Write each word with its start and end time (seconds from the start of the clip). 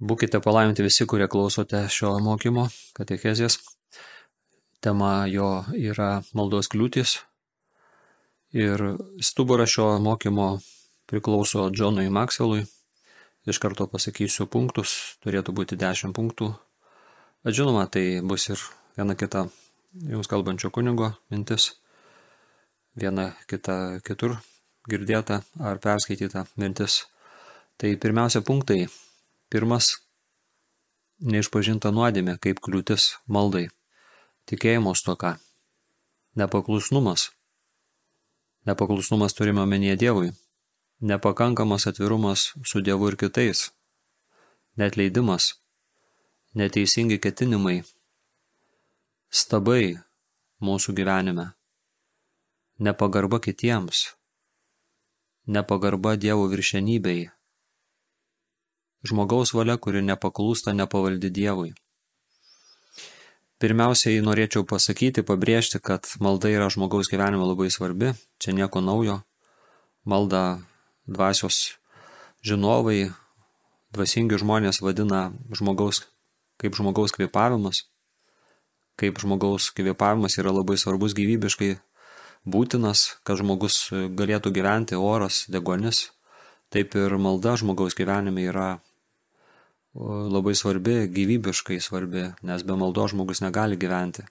Būkite 0.00 0.38
palaiminti 0.40 0.80
visi, 0.80 1.04
kurie 1.04 1.26
klausote 1.28 1.82
šio 1.92 2.14
mokymo, 2.24 2.62
katechezės. 2.96 3.58
Tema 4.80 5.26
jo 5.28 5.48
yra 5.76 6.22
maldos 6.32 6.70
kliūtis. 6.72 7.18
Ir 8.56 8.80
stuburas 9.20 9.68
šio 9.74 9.98
mokymo 10.00 10.46
priklauso 11.04 11.66
Džonui 11.68 12.08
Makselui. 12.08 12.64
Iš 13.44 13.60
karto 13.60 13.84
pasakysiu 13.92 14.46
punktus, 14.48 14.94
turėtų 15.20 15.52
būti 15.58 15.76
10 15.76 16.16
punktų. 16.16 16.48
Bet 17.44 17.58
žinoma, 17.60 17.84
tai 17.84 18.22
bus 18.24 18.48
ir 18.48 18.64
viena 18.96 19.18
kita 19.20 19.44
jums 20.08 20.32
kalbančio 20.32 20.72
kunigo 20.72 21.10
mintis, 21.28 21.74
viena 22.96 23.34
kita 23.52 24.00
kitur 24.00 24.38
girdėta 24.88 25.42
ar 25.60 25.76
perskaityta 25.76 26.46
mintis. 26.56 27.02
Tai 27.76 27.92
pirmiausia 28.00 28.40
punktai 28.40 28.88
Pirmas- 29.50 29.86
neišpažinta 31.32 31.90
nuodėmė 31.90 32.36
kaip 32.38 32.60
kliūtis 32.62 33.06
maldai. 33.26 33.64
Tikėjimo 34.46 34.92
stoka. 34.94 35.32
Nepaklusnumas. 36.38 37.24
Nepaklusnumas 38.70 39.34
turime 39.34 39.64
omenyje 39.64 39.96
Dievui. 40.02 40.30
Nepakankamas 41.00 41.88
atvirumas 41.90 42.44
su 42.62 42.82
Dievu 42.86 43.08
ir 43.10 43.16
kitais. 43.24 43.64
Netleidimas. 44.78 45.48
Neteisingi 46.54 47.18
ketinimai. 47.18 47.82
Stabai 49.30 49.98
mūsų 50.62 50.94
gyvenime. 50.94 51.48
Nepagarba 52.78 53.42
kitiems. 53.42 54.06
Nepagarba 55.58 56.14
Dievo 56.14 56.46
viršenybei 56.54 57.30
žmogaus 59.06 59.54
valia, 59.56 59.76
kuri 59.76 60.02
nepaklūsta 60.04 60.74
nepavaldi 60.76 61.30
Dievui. 61.30 61.72
Pirmiausiai 63.60 64.22
norėčiau 64.24 64.64
pasakyti, 64.64 65.24
pabrėžti, 65.26 65.82
kad 65.84 66.08
malda 66.20 66.48
yra 66.48 66.70
žmogaus 66.72 67.12
gyvenime 67.12 67.44
labai 67.44 67.68
svarbi, 67.68 68.14
čia 68.40 68.56
nieko 68.56 68.80
naujo. 68.80 69.20
Malda 70.08 70.62
dvasios 71.04 71.76
žinovai, 72.40 73.12
dvasingi 73.92 74.40
žmonės 74.40 74.80
vadina 74.80 75.28
žmogaus 75.52 76.06
kaip 76.60 76.76
žmogaus 76.76 77.14
kvėpavimas, 77.16 77.84
kaip 79.00 79.20
žmogaus 79.20 79.70
kvėpavimas 79.76 80.36
yra 80.40 80.52
labai 80.52 80.76
svarbus 80.80 81.16
gyvybiškai 81.16 81.70
būtinas, 82.44 83.20
kad 83.24 83.40
žmogus 83.40 83.88
galėtų 83.92 84.52
gyventi 84.56 84.96
oras, 84.96 85.46
degonis, 85.48 86.10
taip 86.72 86.96
ir 86.96 87.16
malda 87.16 87.56
žmogaus 87.60 87.96
gyvenime 87.96 88.44
yra 88.48 88.68
labai 89.94 90.54
svarbi, 90.54 91.08
gyvybiškai 91.10 91.80
svarbi, 91.82 92.30
nes 92.42 92.62
be 92.62 92.76
maldo 92.78 93.06
žmogus 93.10 93.42
negali 93.42 93.76
gyventi. 93.76 94.22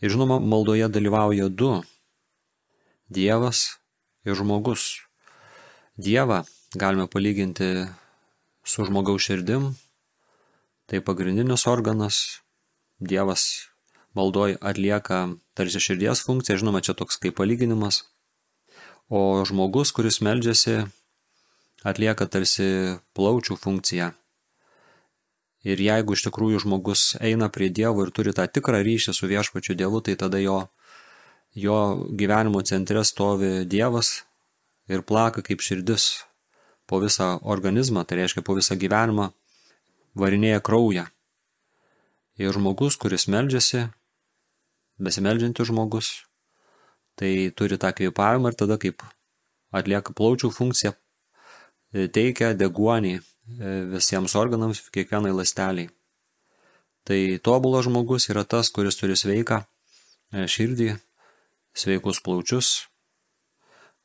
Ir 0.00 0.12
žinoma, 0.12 0.40
maldoje 0.40 0.88
dalyvauja 0.88 1.48
du- 1.48 1.82
Dievas 3.16 3.78
ir 4.24 4.34
žmogus. 4.34 5.00
Dievą 5.98 6.44
galime 6.76 7.08
palyginti 7.08 7.88
su 8.64 8.84
žmogaus 8.84 9.22
širdim, 9.26 9.74
tai 10.86 11.00
pagrindinis 11.00 11.66
organas, 11.66 12.40
Dievas 13.00 13.66
maldoj 14.14 14.58
atlieka 14.60 15.36
tarsi 15.54 15.80
širdies 15.80 16.22
funkciją, 16.22 16.60
žinoma, 16.60 16.80
čia 16.80 16.94
toks 16.94 17.16
kaip 17.16 17.36
palyginimas, 17.40 18.04
o 19.08 19.42
žmogus, 19.44 19.92
kuris 19.92 20.20
meldžiasi, 20.20 20.86
atlieka 21.82 22.26
tarsi 22.26 22.98
plaučių 23.16 23.56
funkciją. 23.58 24.12
Ir 25.60 25.80
jeigu 25.84 26.16
iš 26.16 26.24
tikrųjų 26.24 26.62
žmogus 26.64 27.18
eina 27.20 27.50
prie 27.52 27.68
Dievo 27.68 28.06
ir 28.06 28.12
turi 28.16 28.32
tą 28.32 28.46
tikrą 28.48 28.80
ryšį 28.80 29.12
su 29.12 29.28
viešpačiu 29.28 29.76
Dievu, 29.76 30.00
tai 30.00 30.16
tada 30.16 30.40
jo, 30.40 30.62
jo 31.52 31.76
gyvenimo 32.16 32.62
centre 32.64 33.04
stovi 33.04 33.66
Dievas 33.68 34.22
ir 34.88 35.04
plaka 35.04 35.44
kaip 35.44 35.60
širdis 35.60 36.24
po 36.88 36.98
visą 37.02 37.36
organizmą, 37.44 38.06
tai 38.08 38.22
reiškia 38.22 38.42
po 38.42 38.56
visą 38.56 38.74
gyvenimą, 38.80 39.28
varinėja 40.16 40.64
kraują. 40.64 41.04
Ir 42.40 42.56
žmogus, 42.56 42.96
kuris 42.96 43.28
meldžiasi, 43.28 43.84
besimeldžiantis 44.96 45.68
žmogus, 45.68 46.08
tai 47.20 47.52
turi 47.52 47.76
tą 47.76 47.92
kvėpavimą 47.92 48.50
ir 48.50 48.56
tada 48.56 48.80
kaip 48.80 49.04
atlieka 49.76 50.16
plaučių 50.16 50.50
funkciją, 50.56 50.96
teikia 52.16 52.54
deguonį 52.56 53.18
visiems 53.58 54.36
organams, 54.38 54.82
kiekvienai 54.92 55.32
lasteliai. 55.34 55.90
Tai 57.04 57.38
tobulas 57.42 57.86
žmogus 57.88 58.28
yra 58.30 58.44
tas, 58.44 58.68
kuris 58.70 58.98
turi 59.00 59.16
sveiką 59.16 59.62
e, 59.62 60.44
širdį, 60.46 60.90
sveikus 61.72 62.20
plaučius, 62.24 62.68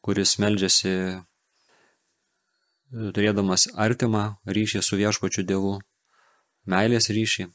kuris 0.06 0.38
meldžiasi 0.40 0.94
e, 0.96 1.18
turėdamas 3.16 3.68
artimą 3.76 4.26
ryšį 4.48 4.84
su 4.86 5.00
viešpačiu 5.02 5.44
Dievu, 5.44 5.76
meilės 6.72 7.12
ryšį, 7.12 7.50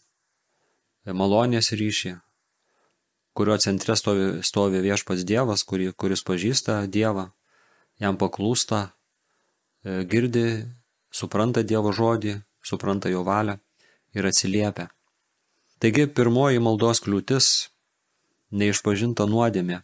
malonės 1.17 1.73
ryšį, 1.73 2.15
kurio 3.35 3.57
centre 3.65 3.97
stovi, 3.97 4.43
stovi 4.45 4.85
viešpats 4.85 5.25
Dievas, 5.25 5.65
kuri, 5.65 5.89
kuris 5.97 6.23
pažįsta 6.27 6.85
Dievą, 6.87 7.31
jam 7.99 8.21
paklūsta, 8.21 8.91
girdi 9.83 10.69
supranta 11.11 11.63
Dievo 11.63 11.93
žodį, 11.93 12.39
supranta 12.63 13.11
jo 13.11 13.23
valią 13.27 13.59
ir 14.15 14.27
atsiliepia. 14.27 14.89
Taigi 15.81 16.07
pirmoji 16.07 16.61
maldos 16.61 17.01
kliūtis- 17.05 17.47
neišpažinta 18.61 19.27
nuodėmė. 19.27 19.83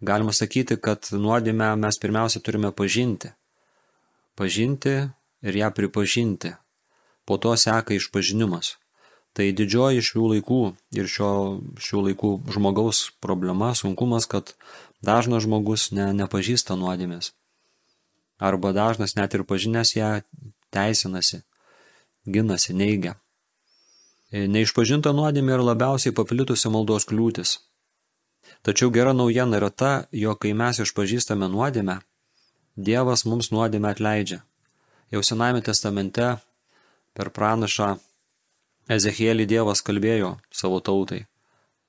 Galima 0.00 0.32
sakyti, 0.32 0.80
kad 0.80 1.10
nuodėmę 1.12 1.76
mes 1.76 1.98
pirmiausia 1.98 2.40
turime 2.40 2.72
pažinti. 2.72 3.32
Pažinti 4.36 5.12
ir 5.42 5.54
ją 5.54 5.70
pripažinti. 5.70 6.56
Po 7.26 7.36
to 7.36 7.56
seka 7.56 7.94
išpažinimas. 7.94 8.76
Tai 9.32 9.52
didžioji 9.52 10.00
šių 10.02 10.22
laikų 10.32 10.62
ir 10.98 11.06
šio, 11.06 11.60
šių 11.78 11.98
laikų 12.08 12.30
žmogaus 12.50 13.10
problema, 13.20 13.74
sunkumas, 13.74 14.26
kad 14.26 14.56
dažnas 15.02 15.44
žmogus 15.44 15.92
ne, 15.92 16.12
nepažįsta 16.12 16.74
nuodėmės 16.74 17.30
arba 18.40 18.72
dažnas 18.72 19.16
net 19.16 19.34
ir 19.36 19.44
pažinęs 19.44 19.94
ją 19.96 20.10
teisinasi, 20.74 21.42
ginasi, 22.26 22.74
neigia. 22.74 23.16
E, 24.30 24.46
neišpažinta 24.46 25.12
nuodėmė 25.16 25.56
yra 25.56 25.66
labiausiai 25.72 26.14
paplitusi 26.16 26.70
maldos 26.72 27.06
kliūtis. 27.10 27.58
Tačiau 28.66 28.92
gera 28.94 29.12
naujiena 29.16 29.58
yra 29.60 29.70
ta, 29.70 29.92
jog 30.12 30.40
kai 30.42 30.54
mes 30.56 30.80
išpažįstame 30.84 31.48
nuodėmę, 31.50 32.00
Dievas 32.80 33.26
mums 33.26 33.50
nuodėmę 33.52 33.90
atleidžia. 33.90 34.38
Jau 35.12 35.20
Sename 35.26 35.60
testamente 35.60 36.36
per 37.18 37.28
pranašą 37.34 37.96
Ezechielį 38.94 39.44
Dievas 39.50 39.82
kalbėjo 39.84 40.36
savo 40.54 40.78
tautai. 40.80 41.26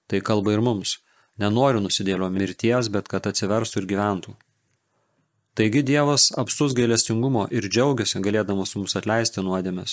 Tai 0.10 0.20
kalba 0.26 0.56
ir 0.58 0.64
mums. 0.66 0.98
Nenoriu 1.40 1.80
nusidėlio 1.86 2.28
mirties, 2.34 2.90
bet 2.90 3.08
kad 3.08 3.30
atsiverstų 3.30 3.84
ir 3.84 3.88
gyventų. 3.94 4.34
Taigi 5.62 5.84
Dievas 5.86 6.32
apstus 6.42 6.74
gailestingumo 6.74 7.44
ir 7.54 7.68
džiaugiasi 7.70 8.18
galėdamas 8.26 8.72
mums 8.74 8.96
atleisti 8.98 9.44
nuodėmes. 9.46 9.92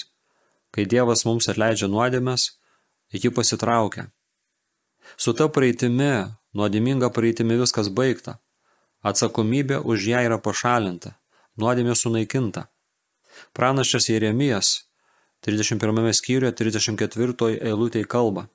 Kai 0.72 0.86
Dievas 0.88 1.26
mums 1.28 1.50
atleidžia 1.52 1.90
nuodėmes, 1.92 2.46
ji 3.12 3.28
pasitraukia. 3.36 4.06
Su 5.20 5.36
ta 5.36 5.50
praeitimi, 5.52 6.08
nuodėminga 6.56 7.12
praeitimi 7.12 7.60
viskas 7.60 7.92
baigta. 8.00 8.38
Atsakomybė 9.04 9.82
už 9.84 10.08
ją 10.14 10.24
yra 10.30 10.40
pašalinta, 10.48 11.18
nuodėmė 11.60 12.00
sunaikinta. 12.00 12.64
Pranašas 13.52 14.08
Jeremijas 14.08 14.74
31 15.44 16.12
skyriuje 16.16 16.56
34 16.64 17.56
eilutėje 17.60 18.08
kalba. 18.16 18.48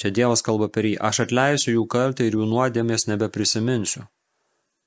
Čia 0.00 0.08
Dievas 0.08 0.40
kalba 0.40 0.72
per 0.72 0.88
jį, 0.88 0.96
aš 0.96 1.26
atleisiu 1.28 1.82
jų 1.82 1.90
kaltę 1.98 2.24
ir 2.24 2.40
jų 2.40 2.48
nuodėmės 2.48 3.10
nebeprisiminsiu 3.12 4.08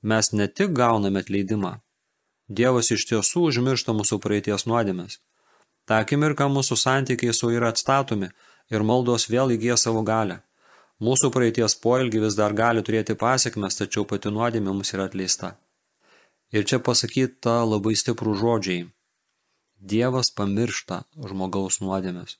mes 0.02 0.32
ne 0.32 0.46
tik 0.48 0.74
gauname 0.76 1.22
atleidimą, 1.24 1.76
Dievas 2.52 2.90
iš 2.92 3.04
tiesų 3.08 3.46
užmiršta 3.48 3.94
mūsų 3.96 4.18
praeities 4.20 4.66
nuodėmes. 4.68 5.20
Ta 5.86 6.00
akimirka 6.02 6.48
mūsų 6.52 6.76
santykiai 6.78 7.34
su 7.34 7.50
yra 7.54 7.70
atstatomi 7.72 8.28
ir 8.74 8.84
maldos 8.88 9.28
vėl 9.32 9.54
įgyja 9.54 9.76
savo 9.80 10.02
galę. 10.02 10.40
Mūsų 11.02 11.30
praeities 11.34 11.74
poelgi 11.84 12.20
vis 12.22 12.36
dar 12.38 12.52
gali 12.52 12.82
turėti 12.86 13.16
pasiekmes, 13.18 13.78
tačiau 13.78 14.04
pati 14.04 14.30
nuodėmė 14.30 14.74
mums 14.74 14.92
yra 14.94 15.08
atleista. 15.10 15.56
Ir 16.52 16.66
čia 16.68 16.78
pasakyta 16.78 17.62
labai 17.64 17.94
stiprų 17.96 18.36
žodžiai. 18.42 18.84
Dievas 19.92 20.30
pamiršta 20.30 21.02
žmogaus 21.30 21.80
nuodėmes. 21.80 22.36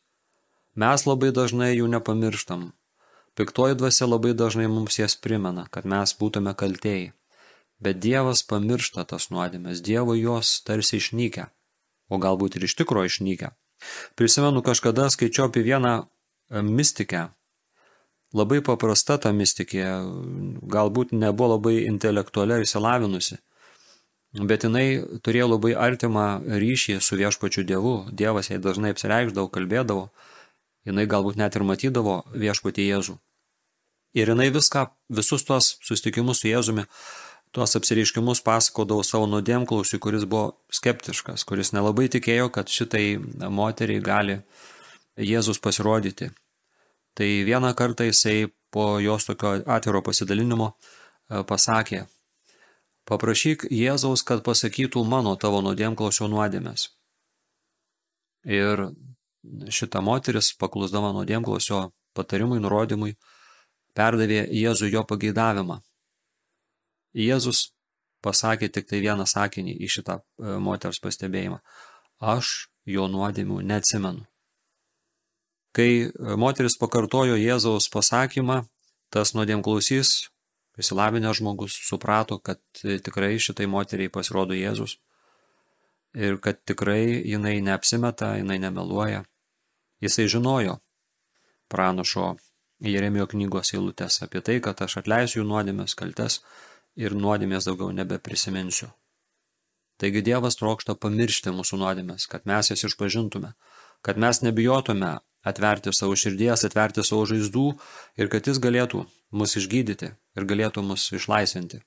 Mes 0.76 1.06
labai 1.08 1.32
dažnai 1.32 1.72
jų 1.72 1.88
nepamirštam. 1.94 2.70
Piktoji 3.34 3.80
dvasia 3.80 4.06
labai 4.06 4.36
dažnai 4.36 4.68
mums 4.68 5.00
jas 5.00 5.16
primena, 5.16 5.66
kad 5.72 5.88
mes 5.88 6.14
būtume 6.20 6.52
kaltėjai. 6.54 7.12
Bet 7.82 7.98
Dievas 8.04 8.44
pamiršta 8.46 9.04
tas 9.10 9.30
nuodėmės, 9.34 9.82
Dievo 9.82 10.14
jos 10.18 10.60
tarsi 10.66 11.00
išnykę, 11.02 11.48
o 12.12 12.20
galbūt 12.22 12.60
ir 12.60 12.68
iš 12.68 12.76
tikro 12.78 13.02
išnykę, 13.08 13.50
Prisimenu, 14.14 14.62
kažkada 14.62 15.10
skaičiau 15.10 15.48
apie 15.48 15.62
vieną 15.62 15.92
e, 16.02 16.62
mistikę. 16.62 17.28
Labai 18.32 18.62
paprasta 18.64 19.18
ta 19.20 19.32
mistikė, 19.36 19.84
galbūt 20.74 21.12
nebuvo 21.12 21.56
labai 21.56 21.82
intelektualiai 21.84 22.64
išsilavinusi, 22.64 23.36
bet 24.48 24.64
jinai 24.64 24.86
turėjo 25.20 25.50
labai 25.50 25.74
artimą 25.76 26.26
ryšį 26.62 26.96
su 27.04 27.18
viešpačiu 27.20 27.66
Dievu. 27.68 27.96
Dievas 28.08 28.48
jai 28.48 28.60
dažnai 28.62 28.94
apsireikždavo, 28.94 29.50
kalbėdavo, 29.52 30.06
jinai 30.88 31.04
galbūt 31.04 31.36
net 31.42 31.58
ir 31.58 31.66
matydavo 31.68 32.22
viešpatį 32.32 32.88
Jėzų. 32.88 33.18
Ir 34.16 34.32
jinai 34.32 34.48
viską, 34.52 34.86
visus 35.12 35.44
tuos 35.44 35.74
susitikimus 35.84 36.40
su 36.40 36.48
Jėzumi 36.48 36.86
tuos 37.52 37.76
apsireiškimus 37.76 38.40
pasakodavo 38.44 39.04
savo 39.04 39.26
nuodėmklausiui, 39.28 40.00
kuris 40.00 40.24
buvo 40.24 40.54
skeptiškas, 40.72 41.44
kuris 41.48 41.74
nelabai 41.76 42.08
tikėjo, 42.12 42.48
kad 42.54 42.72
šitai 42.72 43.18
moteriai 43.52 44.00
gali 44.04 44.38
Jėzus 45.20 45.60
pasirodyti. 45.60 46.30
Tai 47.12 47.28
vieną 47.44 47.74
kartą 47.76 48.08
jisai 48.08 48.48
po 48.72 48.96
jos 49.04 49.28
tokio 49.28 49.58
atviro 49.68 50.00
pasidalinimo 50.00 50.70
e, 50.72 51.42
pasakė, 51.44 52.06
paprašyk 53.04 53.66
Jėzaus, 53.68 54.24
kad 54.24 54.40
pasakytų 54.46 55.04
mano 55.04 55.36
tavo 55.36 55.60
nuodėmklausio 55.60 56.30
nuodėmės. 56.32 56.88
Ir 58.48 58.88
šita 59.68 60.00
moteris, 60.00 60.54
paklusdama 60.56 61.12
nuodėmklausio 61.12 61.90
patarimui, 62.16 62.62
nurodymui, 62.64 63.18
perdavė 63.92 64.46
Jėzų 64.48 64.88
jo 64.96 65.04
pageidavimą 65.04 65.82
Jėzus 67.14 67.70
pasakė 68.22 68.70
tik 68.72 68.88
tai 68.90 69.02
vieną 69.04 69.26
sakinį 69.28 69.74
į 69.82 69.88
šitą 69.96 70.18
e, 70.20 70.58
moters 70.62 71.00
pastebėjimą. 71.02 71.58
Aš 72.22 72.68
jo 72.86 73.08
nuodėmių 73.10 73.62
neatsimenu. 73.66 74.26
Kai 75.76 75.90
e, 76.04 76.10
moteris 76.38 76.78
pakartojo 76.80 77.38
Jėzaus 77.40 77.88
pasakymą, 77.92 78.62
tas 79.12 79.34
nuodėmklausys, 79.36 80.28
įsilavinęs 80.80 81.40
žmogus, 81.40 81.76
suprato, 81.88 82.38
kad 82.38 82.60
e, 82.84 82.98
tikrai 83.02 83.34
šitai 83.42 83.68
moteriai 83.68 84.12
pasirodo 84.12 84.56
Jėzus 84.56 84.98
ir 86.12 86.38
kad 86.44 86.60
tikrai 86.68 87.22
jinai 87.24 87.58
neapsimeta, 87.64 88.36
jinai 88.40 88.58
nemeluoja. 88.60 89.24
Jisai 90.02 90.26
žinojo 90.28 90.78
pranašo 91.72 92.34
Jeremijo 92.82 93.28
knygos 93.30 93.72
eilutės 93.72 94.18
apie 94.24 94.42
tai, 94.44 94.58
kad 94.60 94.80
aš 94.82 94.98
atleisiu 95.00 95.40
jų 95.40 95.48
nuodėmės 95.48 95.94
kaltes 95.96 96.40
ir 96.96 97.14
nuodėmės 97.16 97.68
daugiau 97.68 97.92
nebeprisiminsiu. 97.94 98.90
Taigi 100.02 100.22
Dievas 100.26 100.58
trokšta 100.58 100.96
pamiršti 100.98 101.52
mūsų 101.54 101.78
nuodėmės, 101.78 102.26
kad 102.26 102.46
mes 102.48 102.72
jas 102.72 102.82
išpažintume, 102.88 103.52
kad 104.02 104.18
mes 104.18 104.42
nebijotume 104.42 105.12
atverti 105.46 105.92
savo 105.94 106.16
širdies, 106.18 106.64
atverti 106.66 107.04
savo 107.06 107.22
žaizdų 107.30 107.68
ir 108.18 108.30
kad 108.32 108.50
jis 108.50 108.58
galėtų 108.62 109.04
mus 109.30 109.56
išgydyti 109.60 110.12
ir 110.12 110.48
galėtų 110.48 110.84
mus 110.86 111.08
išlaisvinti. 111.14 111.82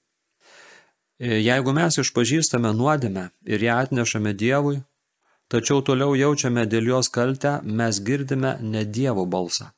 Jeigu 1.19 1.71
mes 1.75 1.99
išpažįstame 2.01 2.73
nuodėmę 2.75 3.29
ir 3.47 3.67
ją 3.67 3.77
atnešame 3.83 4.33
Dievui, 4.35 4.81
tačiau 5.51 5.83
toliau 5.83 6.15
jaučiame 6.15 6.65
dėl 6.67 6.91
jos 6.91 7.11
kaltę, 7.11 7.59
mes 7.63 8.01
girdime 8.03 8.57
ne 8.59 8.83
Dievo 8.83 9.27
balsą. 9.27 9.71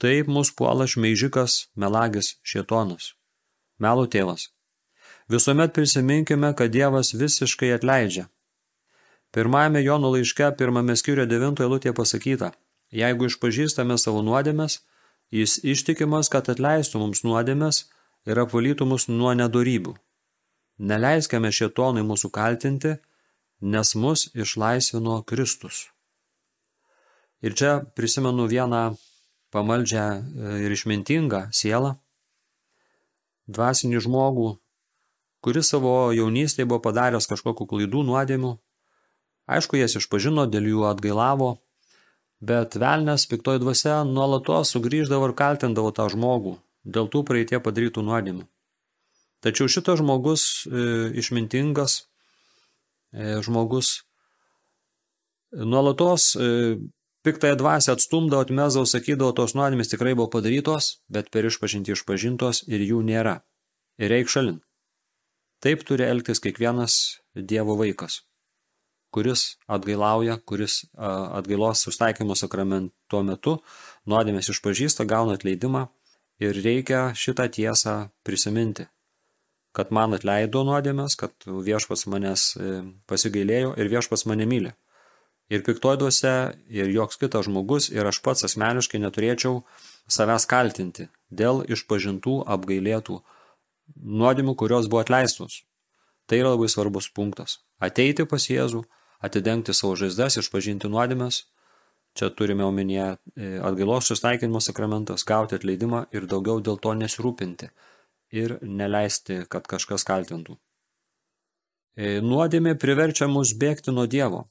Taip 0.00 0.28
mus 0.28 0.52
puola 0.56 0.88
šmeižikas, 0.88 1.66
melagis, 1.76 2.36
šietonas 2.40 3.14
melo 3.80 4.06
tėvas. 4.06 4.48
Visuomet 5.30 5.72
prisiminkime, 5.74 6.52
kad 6.58 6.72
Dievas 6.74 7.14
visiškai 7.14 7.72
atleidžia. 7.76 8.26
Pirmajame 9.30 9.82
Jono 9.84 10.10
laiške, 10.10 10.48
pirmame 10.58 10.96
skyrio 10.98 11.26
9 11.30 11.62
eilutėje 11.62 11.94
pasakyta, 11.94 12.50
jeigu 12.90 13.28
išpažįstame 13.30 13.94
savo 13.98 14.24
nuodėmes, 14.26 14.80
jis 15.30 15.60
ištikimas, 15.62 16.28
kad 16.32 16.50
atleistų 16.50 16.98
mums 17.04 17.22
nuodėmes 17.22 17.84
ir 18.26 18.42
apvalytų 18.42 18.88
mus 18.90 19.06
nuo 19.08 19.30
nedorybių. 19.38 19.94
Neleiskime 20.80 21.52
šietonai 21.54 22.02
mūsų 22.08 22.32
kaltinti, 22.34 22.96
nes 23.60 23.94
mus 23.94 24.26
išlaisvino 24.34 25.20
Kristus. 25.28 25.86
Ir 27.40 27.54
čia 27.54 27.78
prisimenu 27.96 28.48
vieną 28.50 28.96
pamaldžią 29.54 30.06
ir 30.64 30.74
išmintingą 30.74 31.46
sielą, 31.54 31.94
dvasinį 33.56 34.02
žmogų, 34.06 34.50
kuris 35.44 35.72
savo 35.72 35.94
jaunystėje 36.14 36.68
buvo 36.70 36.82
padaręs 36.86 37.28
kažkokiu 37.30 37.66
klaidų 37.70 38.04
nuodėmių. 38.08 38.54
Aišku, 39.50 39.80
jas 39.80 39.96
išpažino, 39.98 40.46
dėl 40.46 40.68
jų 40.70 40.86
atgailavo, 40.90 41.56
bet 42.40 42.76
velnės 42.78 43.26
piktoji 43.30 43.62
dvasia 43.62 44.02
nuolatos 44.06 44.74
sugrįždavo 44.76 45.30
ir 45.30 45.36
kaltindavo 45.36 45.90
tą 45.96 46.06
žmogų 46.12 46.56
dėl 46.84 47.10
tų 47.12 47.24
praeitie 47.28 47.60
padarytų 47.60 48.04
nuodėmių. 48.06 48.46
Tačiau 49.44 49.68
šitas 49.72 50.00
žmogus 50.00 50.44
e, 50.68 51.10
išmintingas, 51.20 52.04
e, 53.12 53.40
žmogus 53.44 54.02
nuolatos 55.52 56.34
e, 56.36 56.76
piktąją 57.26 57.56
dvasę 57.60 57.92
atstumdavo, 57.92 58.42
atmesdavo, 58.46 58.86
sakydavo, 58.88 59.32
tos 59.36 59.54
nuodėmės 59.58 59.92
tikrai 59.92 60.16
buvo 60.16 60.30
padarytos, 60.32 60.96
bet 61.12 61.30
per 61.34 61.48
išpažinti 61.48 61.94
išpažintos 61.96 62.64
ir 62.68 62.84
jų 62.86 63.04
nėra 63.06 63.40
ir 64.00 64.12
eik 64.16 64.32
šalin. 64.32 64.60
Taip 65.60 65.84
turi 65.84 66.06
elgtis 66.08 66.40
kiekvienas 66.40 66.94
Dievo 67.36 67.76
vaikas, 67.78 68.22
kuris 69.14 69.58
atgailauja, 69.68 70.38
kuris 70.48 70.86
atgailos 70.96 71.84
sustaikymo 71.84 72.34
sakramento 72.38 73.20
metu 73.22 73.58
nuodėmės 74.08 74.48
išpažįsta, 74.54 75.04
gauna 75.04 75.36
atleidimą 75.36 75.84
ir 76.40 76.56
reikia 76.64 77.10
šitą 77.12 77.50
tiesą 77.52 77.96
prisiminti, 78.24 78.88
kad 79.76 79.92
man 79.92 80.16
atleido 80.16 80.64
nuodėmės, 80.66 81.18
kad 81.20 81.36
viešpats 81.44 82.06
manęs 82.10 82.46
e, 82.56 82.80
pasigailėjo 83.06 83.76
ir 83.76 83.92
viešpats 83.92 84.26
mane 84.26 84.48
myli. 84.48 84.72
Ir 85.50 85.64
piktoiduose 85.66 86.32
ir 86.70 86.92
joks 86.94 87.18
kitas 87.18 87.48
žmogus 87.48 87.88
ir 87.90 88.06
aš 88.06 88.20
pats 88.22 88.46
asmeniškai 88.46 89.00
neturėčiau 89.02 89.64
savęs 90.06 90.46
kaltinti 90.50 91.08
dėl 91.30 91.64
išpažintų 91.66 92.36
apgailėtų 92.54 93.18
nuodėmių, 94.22 94.54
kurios 94.54 94.86
buvo 94.90 95.02
atleistos. 95.02 95.64
Tai 96.30 96.38
yra 96.38 96.54
labai 96.54 96.68
svarbus 96.70 97.10
punktas. 97.10 97.58
Ateiti 97.82 98.26
pas 98.30 98.46
Jėzų, 98.46 98.84
atidengti 99.26 99.74
savo 99.74 99.96
žaizdas, 99.98 100.38
išpažinti 100.38 100.90
nuodėmės. 100.90 101.44
Čia 102.14 102.30
turime 102.34 102.62
omenyje 102.66 103.06
e, 103.06 103.50
atgailos 103.62 104.06
sustaikinimo 104.10 104.62
sakramentas, 104.62 105.26
gauti 105.26 105.58
atleidimą 105.58 106.04
ir 106.14 106.26
daugiau 106.30 106.62
dėl 106.62 106.78
to 106.82 106.94
nesirūpinti 106.98 107.70
ir 108.34 108.56
neleisti, 108.62 109.44
kad 109.50 109.66
kažkas 109.70 110.06
kaltintų. 110.06 110.56
E, 111.98 112.18
nuodėmė 112.22 112.76
priverčia 112.78 113.26
mus 113.30 113.54
bėgti 113.58 113.94
nuo 113.94 114.06
Dievo, 114.10 114.44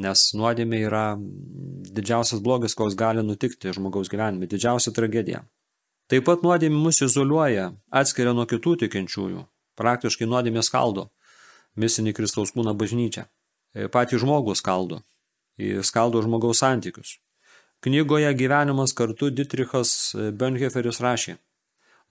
nes 0.00 0.26
nuodėmė 0.38 0.82
yra 0.88 1.06
didžiausias 1.18 2.40
blogis, 2.40 2.76
koks 2.78 2.96
gali 2.96 3.24
nutikti 3.24 3.72
žmogaus 3.74 4.08
gyvenime, 4.12 4.48
didžiausia 4.48 4.94
tragedija. 4.96 5.42
Taip 6.08 6.24
pat 6.28 6.44
nuodėmė 6.44 6.76
mus 6.76 7.00
izoliuoja, 7.04 7.72
atskiria 7.90 8.32
nuo 8.36 8.46
kitų 8.48 8.76
tikinčiųjų. 8.84 9.44
Praktiškai 9.76 10.28
nuodėmė 10.28 10.64
skaldo 10.64 11.08
misinį 11.76 12.12
Kristaus 12.16 12.52
kūną 12.52 12.74
bažnyčią. 12.76 13.26
E, 13.74 13.88
patį 13.88 14.20
žmogų 14.22 14.56
skaldo. 14.58 15.02
Skaldo 15.86 16.22
žmogaus 16.24 16.62
santykius. 16.62 17.18
Knygoje 17.82 18.32
gyvenimas 18.38 18.94
kartu 18.96 19.30
Dietrichas 19.30 20.12
e, 20.14 20.30
Benheferis 20.30 21.00
rašė. 21.02 21.38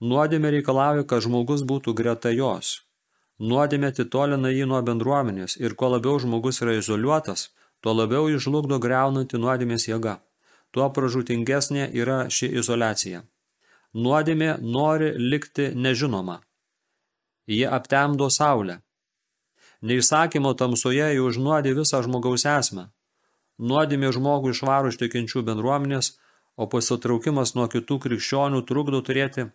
Nuodėmė 0.02 0.50
reikalauja, 0.56 1.06
kad 1.06 1.22
žmogus 1.22 1.62
būtų 1.62 1.94
greta 1.94 2.32
jos. 2.34 2.80
Nuodėmė 3.38 3.92
atitolina 3.92 4.50
jį 4.50 4.66
nuo 4.70 4.80
bendruomenės 4.82 5.56
ir 5.60 5.74
kuo 5.78 5.92
labiau 5.94 6.18
žmogus 6.22 6.62
yra 6.62 6.74
izoliuotas, 6.78 7.50
tuo 7.82 7.94
labiau 7.98 8.30
išžlugdo 8.30 8.78
greunanti 8.82 9.40
nuodėmės 9.42 9.88
jėga. 9.90 10.20
Tuo 10.72 10.86
pražūtingesnė 10.96 11.90
yra 12.02 12.18
ši 12.30 12.48
izolacija. 12.62 13.20
Nuodėmė 13.92 14.54
nori 14.62 15.10
likti 15.18 15.68
nežinoma. 15.74 16.38
Jie 17.50 17.66
aptemdo 17.68 18.30
saulę. 18.30 18.78
Neįsakymo 19.82 20.54
tamsoje 20.54 21.10
jį 21.16 21.24
užnuodė 21.26 21.74
visą 21.76 22.00
žmogaus 22.06 22.46
esmę. 22.46 22.86
Nuodėmė 23.58 24.12
žmogų 24.16 24.54
išvaro 24.54 24.92
iš 24.94 25.00
tikinčių 25.02 25.42
bendruomenės, 25.50 26.14
o 26.56 26.68
pasitraukimas 26.72 27.54
nuo 27.58 27.66
kitų 27.74 27.98
krikščionių 28.06 28.62
trukdo 28.68 29.02
turėti 29.04 29.48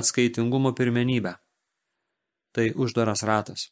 atskaitingumo 0.00 0.72
pirmenybę. 0.72 1.36
Tai 2.56 2.70
uždaras 2.72 3.22
ratas. 3.28 3.68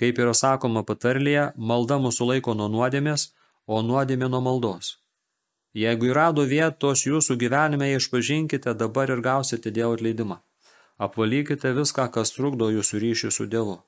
Kaip 0.00 0.18
yra 0.18 0.34
sakoma 0.34 0.82
patarlėje, 0.86 1.52
malda 1.56 2.00
mūsų 2.02 2.32
laiko 2.32 2.54
nuo 2.58 2.66
nuodėmės, 2.72 3.30
o 3.66 3.80
nuodėmė 3.82 4.28
nuo 4.28 4.40
maldos. 4.44 4.96
Jeigu 5.74 6.10
įrado 6.10 6.44
vietos 6.46 7.02
jūsų 7.06 7.34
gyvenime, 7.38 7.88
išpažinkite 7.96 8.74
dabar 8.78 9.10
ir 9.10 9.22
gausite 9.22 9.72
Dievo 9.74 9.96
atleidimą. 9.96 10.38
Apvalykite 11.02 11.72
viską, 11.74 12.06
kas 12.14 12.30
trukdo 12.34 12.68
jūsų 12.70 13.00
ryšį 13.02 13.30
su 13.34 13.46
Dievu, 13.50 13.80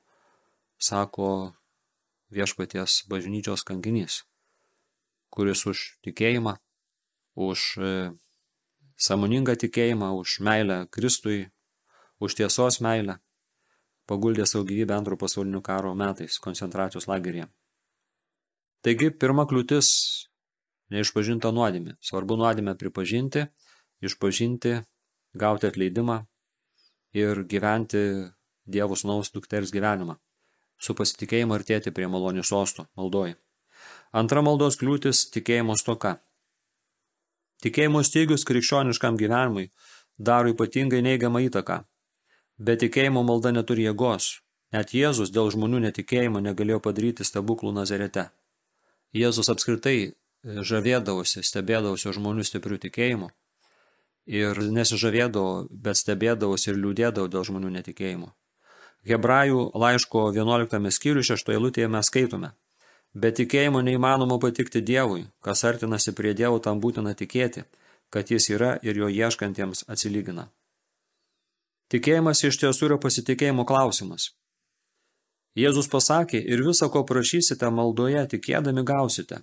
sako 0.82 1.54
viešpaties 2.34 3.04
bažnyčios 3.10 3.62
kankinys, 3.66 4.24
kuris 5.30 5.62
už 5.70 5.84
tikėjimą, 6.02 6.56
už 7.36 7.66
e, 7.78 7.92
samoningą 8.98 9.54
tikėjimą, 9.54 10.10
už 10.18 10.40
meilę 10.42 10.80
Kristui, 10.90 11.46
už 12.18 12.34
tiesos 12.34 12.80
meilę, 12.82 13.20
paguldė 14.10 14.46
savo 14.46 14.66
gyvybę 14.68 14.94
antrojo 14.96 15.20
pasaulinių 15.24 15.62
karo 15.66 15.94
metais 15.98 16.38
koncentracijos 16.42 17.08
lageryje. 17.10 17.48
Taigi, 18.86 19.10
pirma 19.10 19.46
kliūtis– 19.50 19.88
neišpažinta 20.94 21.50
nuodėmė. 21.54 21.96
Svarbu 22.00 22.36
nuodėmę 22.38 22.76
pripažinti, 22.78 23.48
išpažinti, 24.06 24.76
gauti 25.34 25.70
atleidimą 25.70 26.20
ir 27.16 27.42
gyventi 27.50 28.06
Dievo 28.66 28.96
sūnaus 28.98 29.30
dukters 29.30 29.70
gyvenimą. 29.70 30.16
Su 30.82 30.94
pasitikėjimu 30.98 31.54
artėti 31.54 31.92
prie 31.94 32.08
malonių 32.10 32.42
sostų, 32.42 32.88
maldoji. 32.98 33.36
Antra 34.10 34.42
maldos 34.42 34.78
kliūtis– 34.80 35.24
tikėjimo 35.34 35.76
stoka. 35.78 36.16
Tikėjimo 37.62 38.02
stygius 38.04 38.44
krikščioniškam 38.48 39.16
gyvenimui 39.20 39.70
daro 40.18 40.50
ypatingai 40.52 41.02
neigiamą 41.06 41.44
įtaką. 41.46 41.84
Be 42.58 42.76
tikėjimo 42.80 43.22
malda 43.22 43.52
neturi 43.52 43.84
jėgos. 43.84 44.40
Net 44.72 44.94
Jėzus 44.96 45.30
dėl 45.32 45.50
žmonių 45.52 45.82
netikėjimo 45.86 46.40
negalėjo 46.40 46.80
padaryti 46.84 47.24
stebuklų 47.24 47.72
Nazarete. 47.76 48.30
Jėzus 49.12 49.50
apskritai 49.52 49.98
e, 50.04 50.12
žavėdavosi, 50.44 51.44
stebėdavosi 51.44 52.14
žmonių 52.16 52.44
stiprių 52.48 52.80
tikėjimų 52.86 53.30
ir 54.26 54.58
nesižavėdavo, 54.58 55.68
bet 55.70 56.00
stebėdavosi 56.00 56.72
ir 56.72 56.80
liūdėdavo 56.80 57.30
dėl 57.30 57.46
žmonių 57.46 57.70
netikėjimo. 57.78 58.32
Hebrajų 59.06 59.70
laiško 59.78 60.26
11 60.34 60.90
skyrių 60.90 61.22
6 61.28 61.52
eilutėje 61.54 61.88
mes 61.92 62.08
skaitome. 62.10 62.50
Be 63.14 63.30
tikėjimo 63.30 63.80
neįmanoma 63.86 64.40
patikti 64.42 64.82
Dievui, 64.82 65.28
kas 65.40 65.62
artinasi 65.64 66.12
prie 66.12 66.34
Dievo 66.34 66.58
tam 66.58 66.80
būtina 66.80 67.14
tikėti, 67.14 67.64
kad 68.10 68.32
jis 68.32 68.50
yra 68.50 68.76
ir 68.82 68.98
jo 68.98 69.08
ieškantiems 69.08 69.86
atsilygina. 69.88 70.50
Tikėjimas 71.92 72.42
iš 72.48 72.58
tiesų 72.62 72.88
yra 72.88 72.98
pasitikėjimo 73.02 73.66
klausimas. 73.68 74.32
Jėzus 75.56 75.88
pasakė, 75.92 76.40
ir 76.40 76.64
visą, 76.66 76.90
ko 76.92 77.04
prašysite 77.08 77.70
maldoje, 77.70 78.24
tikėdami 78.32 78.84
gausite. 78.84 79.40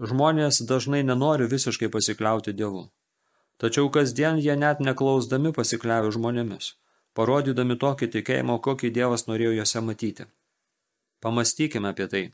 Žmonės 0.00 0.62
dažnai 0.68 1.02
nenori 1.02 1.50
visiškai 1.50 1.90
pasikliauti 1.92 2.54
Dievu. 2.54 2.86
Tačiau 3.60 3.90
kasdien 3.94 4.40
jie 4.42 4.56
net 4.58 4.80
neklausdami 4.80 5.52
pasikliavė 5.54 6.14
žmonėmis 6.16 6.72
parodydami 7.14 7.76
tokį 7.78 8.10
tikėjimą, 8.16 8.58
kokį 8.66 8.90
Dievas 8.94 9.26
norėjo 9.30 9.54
juose 9.58 9.82
matyti. 9.88 10.26
Pamastykime 11.22 11.90
apie 11.94 12.08
tai. 12.14 12.24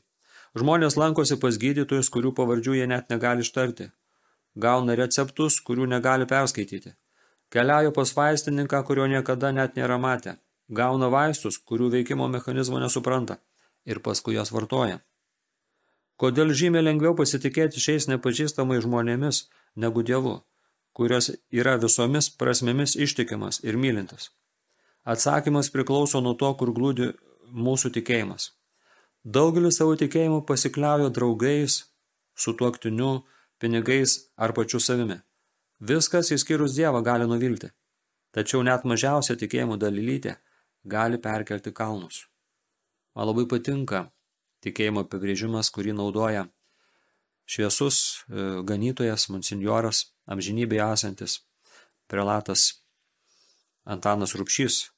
Žmonės 0.57 0.97
lankosi 0.99 1.37
pas 1.43 1.57
gydytojus, 1.63 2.09
kurių 2.13 2.33
pavardžių 2.39 2.79
jie 2.79 2.87
net 2.91 3.13
negali 3.13 3.45
ištarti. 3.45 3.91
Gauna 4.65 4.97
receptus, 4.99 5.61
kurių 5.67 5.87
negali 5.93 6.27
perskaityti. 6.27 6.95
Keliauja 7.51 7.91
pas 7.91 8.15
vaistininką, 8.15 8.79
kurio 8.87 9.07
niekada 9.11 9.51
net 9.51 9.75
nėra 9.75 9.97
matę. 9.99 10.37
Gauna 10.71 11.09
vaistus, 11.11 11.57
kurių 11.59 11.89
veikimo 11.95 12.27
mechanizmo 12.31 12.79
nesupranta. 12.79 13.41
Ir 13.85 13.99
paskui 13.99 14.37
jas 14.37 14.53
vartoja. 14.55 15.01
Kodėl 16.21 16.53
žymiai 16.55 16.85
lengviau 16.85 17.15
pasitikėti 17.17 17.81
šiais 17.81 18.05
nepažįstamai 18.07 18.77
žmonėmis 18.85 19.47
negu 19.75 20.03
Dievu, 20.05 20.35
kurios 20.93 21.31
yra 21.51 21.73
visomis 21.81 22.29
prasmėmis 22.29 22.93
ištikimas 22.95 23.59
ir 23.65 23.79
mylintas? 23.83 24.29
Atsakymas 25.03 25.71
priklauso 25.73 26.21
nuo 26.21 26.35
to, 26.37 26.53
kur 26.59 26.71
glūdi 26.77 27.09
mūsų 27.51 27.91
tikėjimas. 27.97 28.51
Daugelis 29.25 29.81
savo 29.81 29.97
tikėjimų 29.97 30.43
pasikliaujo 30.45 31.09
draugais, 31.09 31.81
sutuoktiniu, 32.37 33.11
pinigais 33.59 34.15
ar 34.37 34.53
pačiu 34.53 34.79
savimi. 34.79 35.19
Viskas 35.81 36.29
įskyrus 36.29 36.75
Dievą 36.77 37.01
gali 37.01 37.25
nuvilti. 37.25 37.71
Tačiau 38.31 38.61
net 38.63 38.85
mažiausia 38.85 39.33
tikėjimų 39.35 39.79
dalylytė 39.81 40.35
gali 40.85 41.17
perkelti 41.17 41.73
kalnus. 41.73 42.27
Man 43.15 43.27
labai 43.27 43.47
patinka 43.49 44.05
tikėjimo 44.61 45.03
apibrėžimas, 45.03 45.71
kurį 45.73 45.95
naudoja 45.97 46.45
šviesus 47.49 47.97
e, 48.29 48.61
ganytojas, 48.67 49.25
monsinjoras, 49.33 50.05
amžinybėje 50.29 50.85
esantis 50.93 51.39
prelatas 52.07 52.67
Antanas 53.83 54.35
Rupšys. 54.37 54.91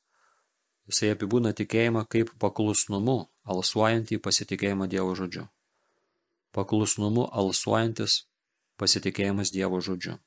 Jisai 0.91 1.13
apibūna 1.15 1.53
tikėjimą 1.55 2.03
kaip 2.11 2.33
paklusnumu, 2.43 3.29
alsuojantį 3.47 4.19
pasitikėjimą 4.19 4.89
Dievo 4.91 5.15
žodžiu. 5.15 5.47
Paklusnumu 6.51 7.29
alsuojantis 7.31 8.25
pasitikėjimas 8.77 9.55
Dievo 9.55 9.79
žodžiu. 9.79 10.19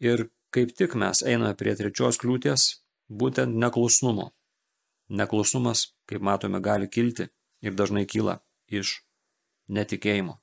Ir 0.00 0.28
kaip 0.54 0.74
tik 0.76 0.94
mes 0.94 1.22
einame 1.26 1.54
prie 1.58 1.74
trečios 1.76 2.18
kliūties, 2.22 2.68
būtent 3.08 3.56
neklusnumo. 3.58 4.30
Neklusnumas, 5.08 5.94
kaip 6.06 6.22
matome, 6.22 6.60
gali 6.60 6.88
kilti 6.88 7.28
ir 7.64 7.74
dažnai 7.74 8.04
kyla 8.06 8.38
iš 8.68 9.00
netikėjimo. 9.68 10.38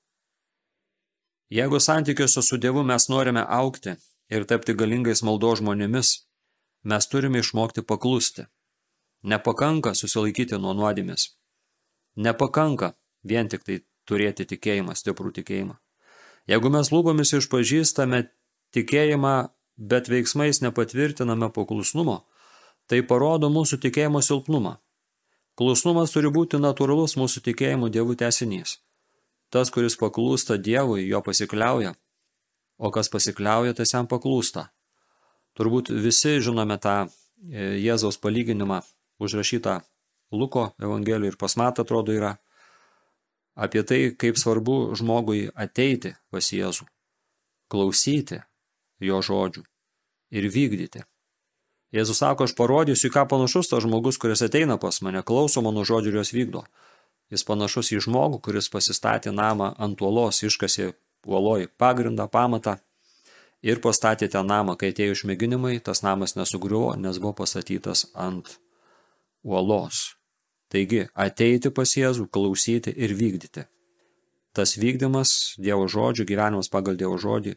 Jeigu 1.49 1.79
santykiuose 1.79 2.41
su 2.41 2.57
Dievu 2.57 2.83
mes 2.83 3.07
norime 3.09 3.45
aukti 3.45 3.95
ir 4.33 4.45
tapti 4.49 4.73
galingais 4.73 5.21
maldo 5.23 5.53
žmonėmis, 5.55 6.25
mes 6.83 7.07
turime 7.07 7.39
išmokti 7.39 7.85
paklusti. 7.85 8.47
Nepakanka 9.23 9.93
susilaikyti 9.93 10.57
nuo 10.61 10.73
nuodėmės. 10.73 11.29
Nepakanka 12.15 12.93
vien 13.23 13.49
tik 13.49 13.63
tai 13.65 13.79
turėti 14.09 14.45
tikėjimą, 14.45 14.93
stiprų 14.97 15.31
tikėjimą. 15.39 15.77
Jeigu 16.49 16.69
mes 16.69 16.91
lūpomis 16.93 17.33
išpažįstame 17.39 18.21
tikėjimą, 18.75 19.35
bet 19.77 20.09
veiksmais 20.11 20.61
nepatvirtiname 20.63 21.49
paklusnumo, 21.55 22.21
tai 22.87 23.01
parodo 23.07 23.49
mūsų 23.51 23.79
tikėjimo 23.85 24.21
silpnumą. 24.23 24.77
Klusnumas 25.55 26.11
turi 26.11 26.31
būti 26.35 26.59
natūralus 26.59 27.15
mūsų 27.15 27.45
tikėjimų 27.47 27.89
dievų 27.95 28.17
tesinys. 28.19 28.79
Tas, 29.53 29.71
kuris 29.71 29.95
paklūsta 29.95 30.57
dievui, 30.59 31.05
jo 31.07 31.21
pasikliauja, 31.23 31.93
o 32.77 32.91
kas 32.91 33.07
pasikliauja, 33.11 33.75
tas 33.77 33.93
jam 33.93 34.09
paklūsta. 34.11 34.67
Turbūt 35.55 35.93
visi 36.03 36.41
žinome 36.43 36.75
tą 36.83 37.05
e, 37.05 37.77
Jėzaus 37.79 38.19
palyginimą 38.19 38.81
užrašytą 39.23 39.79
Luko 40.35 40.73
Evangelijoje 40.81 41.31
ir 41.31 41.37
pas 41.39 41.55
mat 41.55 41.79
atrodo 41.79 42.11
yra 42.11 42.33
apie 43.55 43.85
tai, 43.87 44.01
kaip 44.19 44.35
svarbu 44.35 44.97
žmogui 44.99 45.47
ateiti 45.55 46.11
pas 46.27 46.51
Jėzų, 46.51 46.89
klausyti 47.71 48.41
jo 48.99 49.19
žodžių 49.21 49.63
ir 50.35 50.47
vykdyti. 50.51 51.03
Jėzus 51.95 52.19
sako, 52.19 52.47
aš 52.47 52.55
parodysiu, 52.57 53.11
ką 53.13 53.23
panašus 53.31 53.69
tas 53.71 53.83
žmogus, 53.85 54.17
kuris 54.19 54.43
ateina 54.43 54.75
pas 54.81 54.97
mane, 55.05 55.21
klauso 55.23 55.61
mano 55.63 55.85
žodžių 55.87 56.11
ir 56.11 56.17
juos 56.19 56.33
vykdo. 56.35 56.65
Jis 57.31 57.45
panašus 57.47 57.93
į 57.95 58.01
žmogų, 58.05 58.41
kuris 58.43 58.67
pasistatė 58.69 59.31
namą 59.33 59.71
ant 59.81 60.01
uolos, 60.01 60.43
iškasė 60.43 60.91
uoloj 61.25 61.69
pagrindą, 61.79 62.27
pamatą 62.29 62.77
ir 63.65 63.81
pastatė 63.81 64.29
ten 64.29 64.45
namą. 64.49 64.75
Kai 64.77 64.91
atėjo 64.93 65.15
išmėginimai, 65.15 65.79
tas 65.81 66.03
namas 66.05 66.35
nesugriuvo, 66.37 66.93
nes 66.99 67.21
buvo 67.21 67.33
pastatytas 67.41 68.09
ant 68.13 68.57
uolos. 69.45 70.15
Taigi, 70.69 71.05
ateiti 71.13 71.71
pas 71.71 71.95
Jėzų, 71.95 72.27
klausyti 72.33 72.91
ir 72.91 73.13
vykdyti. 73.15 73.65
Tas 74.55 74.75
vykdymas 74.79 75.55
Dievo 75.61 75.87
žodžių, 75.91 76.25
gyvenimas 76.27 76.71
pagal 76.71 76.97
Dievo 76.99 77.17
žodį, 77.21 77.55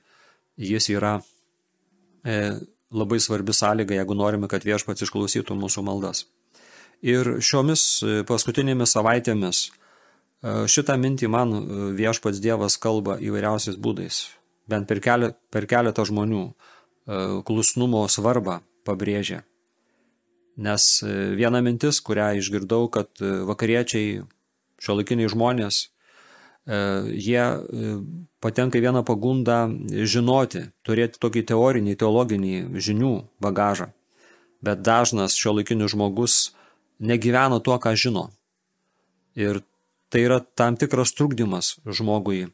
jis 0.58 0.90
yra 0.92 1.18
e, 2.26 2.58
labai 2.90 3.20
svarbi 3.20 3.52
sąlyga, 3.52 3.94
jeigu 3.94 4.16
norime, 4.16 4.48
kad 4.48 4.64
viešpats 4.64 5.04
išklausytų 5.06 5.56
mūsų 5.58 5.84
maldas. 5.84 6.24
Ir 7.04 7.36
šiomis 7.44 7.82
e, 8.02 8.14
paskutinėmis 8.26 8.94
savaitėmis 8.96 9.60
e, 9.68 9.70
šitą 10.70 10.96
mintį 10.98 11.28
man 11.30 11.54
e, 11.54 11.60
viešpats 11.98 12.40
Dievas 12.42 12.78
kalba 12.80 13.18
įvairiausiais 13.22 13.78
būdais 13.78 14.24
bent 14.68 14.88
per, 14.88 15.00
keli, 15.00 15.30
per 15.50 15.64
keletą 15.68 16.04
žmonių 16.04 16.50
klusnumo 17.48 18.02
svarbą 18.12 18.58
pabrėžė. 18.84 19.38
Nes 20.60 20.88
viena 21.38 21.62
mintis, 21.64 22.02
kurią 22.04 22.34
išgirdau, 22.36 22.90
kad 22.92 23.08
vakariečiai, 23.48 24.18
šiuolaikiniai 24.84 25.30
žmonės, 25.32 25.78
jie 26.68 27.44
patenka 28.44 28.78
į 28.78 28.84
vieną 28.84 29.04
pagundą 29.08 29.60
žinoti, 29.88 30.66
turėti 30.84 31.20
tokį 31.22 31.44
teorinį, 31.48 31.96
teologinį 31.96 32.56
žinių 32.76 33.14
bagažą. 33.40 33.88
Bet 34.64 34.82
dažnas 34.84 35.38
šiuolaikinis 35.38 35.94
žmogus 35.94 36.36
negyvena 36.98 37.60
tuo, 37.64 37.78
ką 37.80 37.94
žino. 37.96 38.28
Ir 39.38 39.62
tai 40.12 40.24
yra 40.26 40.40
tam 40.42 40.76
tikras 40.76 41.14
trukdymas 41.14 41.78
žmogui 41.86 42.48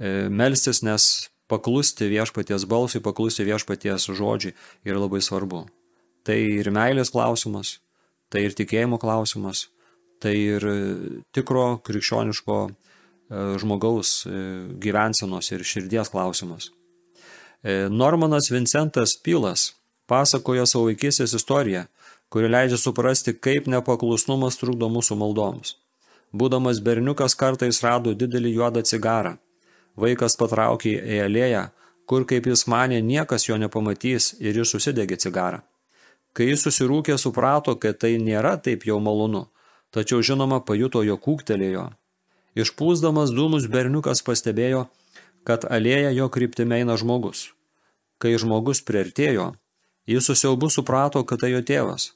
melstis, 0.00 0.80
nes 0.86 1.28
paklusti 1.50 2.08
viešpaties 2.08 2.64
balsui, 2.70 3.02
paklusti 3.02 3.44
viešpaties 3.44 4.08
žodžiui 4.14 4.54
yra 4.86 5.02
labai 5.02 5.20
svarbu. 5.20 5.66
Tai 6.24 6.36
ir 6.36 6.70
meilės 6.72 7.10
klausimas, 7.12 7.80
tai 8.30 8.46
ir 8.46 8.54
tikėjimo 8.56 9.00
klausimas, 9.02 9.68
tai 10.22 10.36
ir 10.36 10.64
tikro 11.34 11.80
krikščioniško 11.84 12.60
žmogaus 13.30 14.24
gyvensenos 14.82 15.50
ir 15.54 15.64
širdies 15.64 16.10
klausimas. 16.10 16.70
Normanas 17.90 18.50
Vincentas 18.50 19.14
Pilas 19.22 19.70
pasakojo 20.10 20.66
savo 20.66 20.88
vaikysės 20.88 21.36
istoriją, 21.38 21.84
kuri 22.30 22.50
leidžia 22.50 22.78
suprasti, 22.80 23.34
kaip 23.34 23.68
nepaklusnumas 23.70 24.58
trukdo 24.58 24.88
mūsų 24.90 25.18
maldoms. 25.20 25.76
Būdamas 26.32 26.80
berniukas 26.82 27.34
kartais 27.34 27.82
rado 27.82 28.14
didelį 28.14 28.54
juodą 28.54 28.82
cigarą. 28.86 29.36
Vaikas 29.98 30.36
patraukė 30.38 30.92
į 30.94 31.22
alėją, 31.26 31.64
kur, 32.06 32.26
kaip 32.26 32.46
jis 32.46 32.66
manė, 32.70 33.00
niekas 33.02 33.48
jo 33.48 33.58
nepamatys 33.58 34.32
ir 34.38 34.58
jis 34.62 34.74
susidegė 34.74 35.18
cigarą. 35.18 35.62
Kai 36.34 36.52
jis 36.52 36.62
susirūkė, 36.66 37.18
suprato, 37.18 37.74
kad 37.82 37.98
tai 37.98 38.14
nėra 38.22 38.54
taip 38.62 38.86
jau 38.86 39.00
malonu, 39.02 39.48
tačiau 39.90 40.22
žinoma 40.22 40.60
pajuto 40.62 41.02
jo 41.02 41.18
kūktelėjo. 41.18 41.88
Išpūsdamas 42.58 43.30
dūmus 43.30 43.68
berniukas 43.70 44.24
pastebėjo, 44.26 44.88
kad 45.46 45.64
alėja 45.70 46.10
jo 46.16 46.26
kryptime 46.28 46.80
eina 46.80 46.96
žmogus. 46.98 47.50
Kai 48.18 48.34
žmogus 48.42 48.82
priartėjo, 48.82 49.52
jis 50.10 50.26
susiaubu 50.26 50.70
suprato, 50.70 51.22
kad 51.24 51.40
tai 51.44 51.52
jo 51.54 51.62
tėvas. 51.62 52.10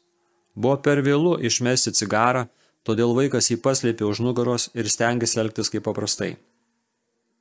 Buvo 0.55 0.77
per 0.83 1.03
vėlu 1.07 1.37
išmesti 1.39 1.95
cigarą, 1.95 2.49
todėl 2.87 3.15
vaikas 3.15 3.51
jį 3.51 3.61
paslėpė 3.63 4.07
už 4.11 4.21
nugaros 4.27 4.69
ir 4.75 4.91
stengėsi 4.91 5.41
elgtis 5.43 5.71
kaip 5.71 5.87
paprastai. 5.87 6.35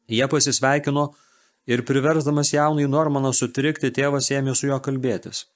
Jie 0.08 0.28
pasisveikino 0.30 1.10
ir 1.66 1.84
priversdamas 1.88 2.54
jaunai 2.54 2.88
Normaną 2.88 3.34
sutrikti, 3.34 3.92
tėvas 3.92 4.30
ėmė 4.32 4.56
su 4.56 4.70
juo 4.70 4.80
kalbėtis. 4.84 5.48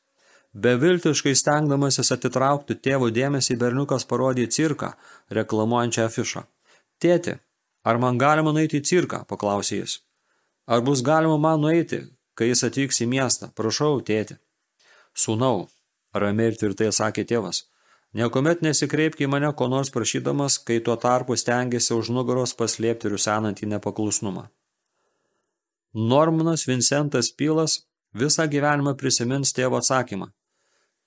Beviltiškai 0.58 1.36
stengdamasis 1.38 2.12
atitraukti 2.15 2.77
tėvo 2.82 3.10
dėmesį, 3.13 3.58
berniukas 3.62 4.08
parodė 4.10 4.48
cirką, 4.48 4.94
reklamuojančią 5.29 6.08
afišą. 6.08 6.48
Tėti, 7.04 7.38
ar 7.86 8.00
man 8.01 8.18
galima 8.18 8.54
nueiti 8.56 8.82
į 8.82 8.86
cirką, 8.89 9.24
paklausė 9.30 9.82
jis. 9.82 10.00
Ar 10.68 10.82
bus 10.82 11.04
galima 11.06 11.38
man 11.38 11.62
nueiti, 11.62 12.01
kai 12.36 12.50
jis 12.50 12.66
atvyks 12.68 13.01
į 13.06 13.10
miestą? 13.13 13.51
Prašau, 13.56 14.01
tėti. 14.01 14.39
Sūnau, 15.18 15.68
ramiai 16.13 16.51
ir 16.51 16.58
tvirtai 16.60 16.89
sakė 16.92 17.25
tėvas. 17.30 17.63
Niekuomet 18.18 18.63
nesikreipk 18.66 19.22
į 19.22 19.27
mane 19.30 19.50
ko 19.54 19.68
nors 19.70 19.92
prašydamas, 19.94 20.58
kai 20.66 20.80
tuo 20.82 20.96
tarpu 20.98 21.36
stengiasi 21.38 21.94
už 21.94 22.10
nugaros 22.16 22.56
paslėpti 22.58 23.12
rusenantį 23.13 23.70
nepaklusnumą. 23.75 24.48
Normanas 25.94 26.66
Vincentas 26.68 27.30
Pilas 27.32 27.82
visą 28.13 28.48
gyvenimą 28.50 28.96
prisimins 28.98 29.54
tėvo 29.54 29.80
atsakymą. 29.82 30.32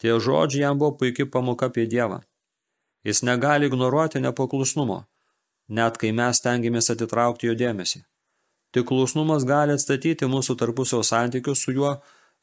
Tie 0.00 0.12
žodžiai 0.26 0.64
jam 0.64 0.78
buvo 0.78 0.96
puikiai 1.00 1.28
pamoka 1.28 1.68
apie 1.70 1.86
Dievą. 1.86 2.20
Jis 3.04 3.22
negali 3.22 3.66
ignoruoti 3.66 4.20
nepaklusnumo, 4.20 5.04
net 5.70 5.98
kai 6.02 6.10
mes 6.16 6.40
stengiamės 6.42 6.90
atitraukti 6.94 7.48
jo 7.50 7.54
dėmesį. 7.58 8.02
Tik 8.74 8.86
klusnumas 8.86 9.46
gali 9.46 9.74
atstatyti 9.74 10.28
mūsų 10.30 10.56
tarpusio 10.58 11.02
santykius 11.06 11.62
su 11.64 11.74
juo 11.74 11.96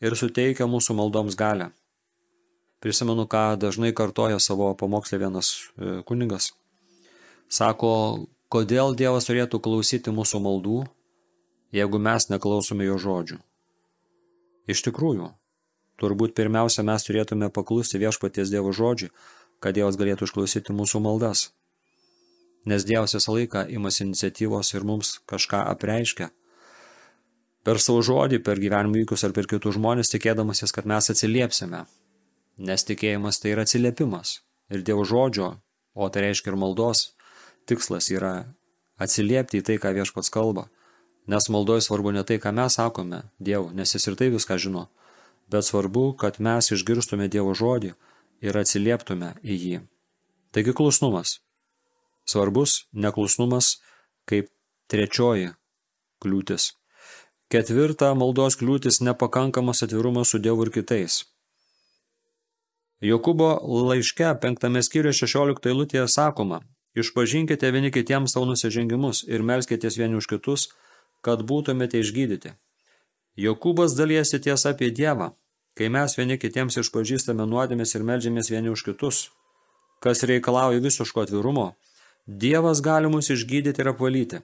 ir 0.03 0.15
suteikia 0.19 0.67
mūsų 0.67 0.95
maldoms 0.97 1.37
galę. 1.39 1.69
Prisimenu, 2.83 3.25
ką 3.25 3.57
dažnai 3.59 3.93
kartoja 3.95 4.39
savo 4.43 4.69
pamokslė 4.77 5.23
vienas 5.23 5.49
e, 5.55 6.01
kunigas. 6.05 6.51
Sako, 7.49 8.27
kodėl 8.53 8.93
Dievas 8.95 9.25
turėtų 9.29 9.59
klausyti 9.63 10.13
mūsų 10.13 10.43
maldų, 10.43 10.81
jeigu 11.73 11.99
mes 11.99 12.29
neklausome 12.29 12.85
jo 12.85 12.99
žodžių. 13.01 13.39
Iš 14.67 14.83
tikrųjų, 14.83 15.31
turbūt 15.97 16.35
pirmiausia 16.37 16.83
mes 16.85 17.07
turėtume 17.07 17.49
paklusti 17.55 17.99
viešpaties 18.03 18.51
Dievo 18.51 18.75
žodžiui, 18.75 19.13
kad 19.63 19.79
Dievas 19.79 19.97
galėtų 19.97 20.27
išklausyti 20.27 20.75
mūsų 20.75 21.01
maldas. 21.07 21.47
Nes 22.65 22.83
Dievas 22.87 23.13
visą 23.15 23.35
laiką 23.35 23.67
imasi 23.69 24.03
iniciatyvos 24.07 24.73
ir 24.73 24.83
mums 24.83 25.19
kažką 25.29 25.61
apreiškia. 25.75 26.31
Per 27.63 27.79
savo 27.83 28.01
žodį, 28.01 28.41
per 28.43 28.59
gyvenimo 28.59 28.97
įvykius 28.97 29.27
ar 29.27 29.35
per 29.35 29.47
kitus 29.47 29.75
žmonės, 29.75 30.11
tikėdamasis, 30.11 30.73
kad 30.75 30.87
mes 30.87 31.11
atsiliepsime 31.11 31.85
nes 32.57 32.83
tikėjimas 32.83 33.39
tai 33.41 33.53
yra 33.53 33.65
atsiliepimas 33.65 34.41
ir 34.73 34.83
Dievo 34.83 35.05
žodžio, 35.07 35.53
o 35.93 36.09
tai 36.09 36.25
reiškia 36.25 36.51
ir 36.51 36.59
maldos, 36.59 37.13
tikslas 37.69 38.09
yra 38.11 38.49
atsiliepti 39.01 39.61
į 39.61 39.65
tai, 39.67 39.77
ką 39.81 39.93
viešpats 39.95 40.33
kalba, 40.33 40.67
nes 41.29 41.49
maldoje 41.53 41.85
svarbu 41.85 42.13
ne 42.15 42.25
tai, 42.27 42.39
ką 42.41 42.51
mes 42.57 42.79
sakome 42.79 43.23
Dievu, 43.39 43.71
nes 43.77 43.93
jis 43.93 44.09
ir 44.09 44.17
tai 44.19 44.29
viską 44.33 44.57
žino, 44.59 44.87
bet 45.51 45.69
svarbu, 45.69 46.11
kad 46.19 46.41
mes 46.43 46.73
išgirstume 46.73 47.29
Dievo 47.31 47.53
žodį 47.55 47.93
ir 48.43 48.59
atsilieptume 48.59 49.35
į 49.43 49.59
jį. 49.63 49.81
Taigi 50.51 50.73
klusnumas. 50.73 51.37
Svarbus 52.27 52.83
neklusnumas 52.91 53.77
kaip 54.27 54.51
trečioji 54.91 55.53
kliūtis. 56.23 56.73
Ketvirta 57.47 58.11
maldos 58.19 58.57
kliūtis 58.59 58.99
nepakankamas 59.07 59.85
atvirumas 59.85 60.33
su 60.33 60.39
Dievu 60.43 60.67
ir 60.67 60.73
kitais. 60.75 61.21
Jokūbo 63.03 63.51
laiške 63.87 64.33
penktame 64.41 64.81
skyriuje 64.83 65.21
16 65.21 65.69
eilutėje 65.71 66.07
sakoma, 66.11 66.63
išpažinkite 66.97 67.69
vieni 67.71 67.91
kitiems 67.93 68.33
savo 68.33 68.49
nusižengimus 68.49 69.23
ir 69.29 69.45
melskitės 69.45 69.99
vieni 70.01 70.17
už 70.17 70.27
kitus, 70.33 70.67
kad 71.21 71.45
būtumėte 71.47 72.01
išgydyti. 72.01 72.55
Jokūbas 73.37 73.93
dalyjasi 73.93 74.41
tiesa 74.41 74.73
apie 74.73 74.89
Dievą, 74.89 75.29
kai 75.77 75.91
mes 75.93 76.17
vieni 76.17 76.39
kitiems 76.41 76.79
išpažįstame 76.81 77.45
nuodėmės 77.45 77.93
ir 77.95 78.03
melžiamės 78.03 78.49
vieni 78.49 78.73
už 78.73 78.83
kitus, 78.89 79.27
kas 80.01 80.25
reikalauja 80.25 80.81
visiško 80.81 81.27
atvirumo, 81.27 81.75
Dievas 82.27 82.81
gali 82.83 83.07
mus 83.07 83.29
išgydyti 83.31 83.81
ir 83.81 83.91
apvalyti. 83.93 84.41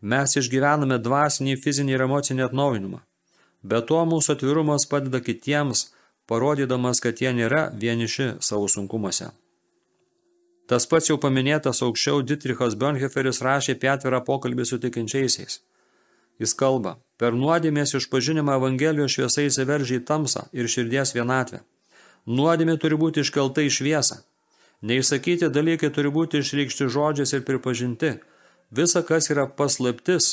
Mes 0.00 0.36
išgyvename 0.40 0.98
dvasinį, 1.04 1.56
fizinį 1.60 1.94
ir 1.96 2.04
emocinį 2.06 2.46
atnaujinimą. 2.48 3.00
Be 3.64 3.80
to 3.88 4.00
mūsų 4.08 4.36
atvirumas 4.36 4.88
padeda 4.88 5.20
kitiems– 5.24 5.88
parodydamas, 6.26 7.00
kad 7.04 7.20
jie 7.20 7.32
nėra 7.36 7.68
vieniši 7.80 8.34
savo 8.40 8.68
sunkumuose. 8.68 9.30
Tas 10.68 10.86
pats 10.88 11.10
jau 11.10 11.18
paminėtas 11.20 11.82
aukščiau 11.84 12.22
Dietrichas 12.24 12.76
Bönheferis 12.80 13.42
rašė 13.44 13.76
apie 13.76 13.90
atvirą 13.92 14.22
pokalbį 14.24 14.64
su 14.64 14.80
tikinčiaisiais. 14.80 15.60
Jis 16.40 16.54
kalba, 16.58 16.96
per 17.20 17.36
nuodėmės 17.36 17.94
išpažinimą 17.98 18.56
Evangelijos 18.58 19.12
šviesa 19.14 19.44
įsiveržia 19.44 20.00
į 20.00 20.04
tamsą 20.08 20.46
ir 20.56 20.70
širdies 20.72 21.12
vienatvę. 21.14 21.60
Nuodėmė 22.26 22.78
turi 22.80 22.96
būti 22.98 23.22
iškelta 23.22 23.62
į 23.62 23.74
šviesą. 23.76 24.22
Neįsakyti 24.84 25.48
dalykai 25.48 25.88
turi 25.96 26.10
būti 26.12 26.42
išreikšti 26.44 26.90
žodžiais 26.92 27.32
ir 27.32 27.44
pripažinti. 27.48 28.10
Visa, 28.68 29.00
kas 29.08 29.30
yra 29.32 29.46
paslaptis 29.48 30.26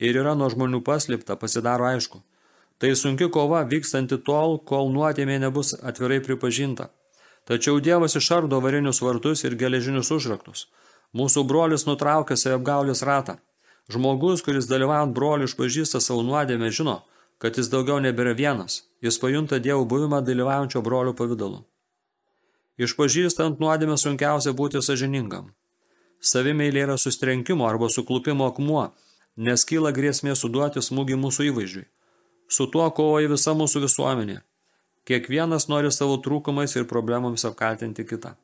ir 0.00 0.16
yra 0.16 0.32
nuo 0.38 0.48
žmonių 0.52 0.80
paslėpta, 0.86 1.36
pasidaro 1.36 1.84
aišku. 1.90 2.22
Tai 2.80 2.92
sunki 2.96 3.28
kova 3.34 3.60
vykstanti 3.68 4.16
tol, 4.26 4.56
kol 4.70 4.88
nuodėmė 4.94 5.36
nebus 5.42 5.74
atvirai 5.90 6.22
pripažinta. 6.24 6.88
Tačiau 7.44 7.82
Dievas 7.84 8.16
išardo 8.16 8.60
varinius 8.64 9.02
vartus 9.04 9.44
ir 9.44 9.58
geležinius 9.60 10.12
užraktus. 10.16 10.68
Mūsų 11.12 11.44
brolis 11.50 11.84
nutraukia 11.84 12.38
savapgaulės 12.40 13.04
ratą. 13.04 13.36
Žmogus, 13.92 14.40
kuris 14.46 14.70
dalyvaujant 14.70 15.12
brolių 15.12 15.50
išpažįsta 15.50 16.00
savo 16.00 16.24
nuodėmę, 16.24 16.70
žino, 16.72 17.02
kad 17.42 17.60
jis 17.60 17.68
daugiau 17.68 18.00
nebėra 18.00 18.32
vienas. 18.38 18.86
Jis 19.04 19.20
pajunta 19.20 19.60
Dievo 19.60 19.84
buvimą 19.84 20.22
dalyvaujančio 20.24 20.80
brolių 20.86 21.12
pavydalu. 21.18 21.60
Išpažįstant 22.80 23.60
nuodėmę 23.60 23.98
sunkiausia 24.00 24.54
būti 24.56 24.80
sažiningam. 24.80 25.50
Savimeilė 26.22 26.86
yra 26.86 26.96
sustrenkimo 26.96 27.66
arba 27.68 27.88
suklupimo 27.90 28.46
akmuo, 28.48 28.92
nes 29.36 29.64
kyla 29.68 29.92
grėsmė 29.92 30.36
suduoti 30.38 30.80
smūgį 30.80 31.18
mūsų 31.18 31.48
įvaizdžiui. 31.50 31.84
Su 32.48 32.68
tuo 32.72 32.88
kovoja 32.94 33.28
visa 33.32 33.54
mūsų 33.58 33.84
visuomenė. 33.86 34.38
Kiekvienas 35.08 35.66
nori 35.68 35.90
savo 35.90 36.18
trūkumais 36.22 36.76
ir 36.76 36.86
problemomis 36.88 37.44
apkaltinti 37.48 38.06
kitą. 38.06 38.36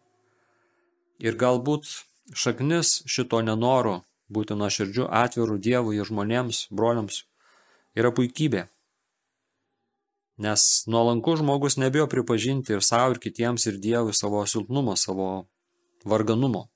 Ir 1.22 1.38
galbūt 1.38 1.86
šaknis 2.34 3.02
šito 3.06 3.40
nenoro 3.46 4.00
būti 4.28 4.56
nuoširdžiu 4.58 5.06
atviru 5.22 5.58
Dievui 5.58 5.98
ir 5.98 6.08
žmonėms, 6.08 6.66
broliams, 6.70 7.22
yra 7.96 8.10
puikybė. 8.14 8.66
Nes 10.38 10.84
nuolankus 10.86 11.40
žmogus 11.40 11.76
nebijo 11.76 12.06
pripažinti 12.06 12.76
ir 12.76 12.82
savo, 12.86 13.16
ir 13.16 13.22
kitiems, 13.22 13.66
ir 13.66 13.78
Dievui 13.82 14.14
savo 14.14 14.44
silpnumo, 14.46 14.94
savo 14.96 15.46
varganumo. 16.06 16.68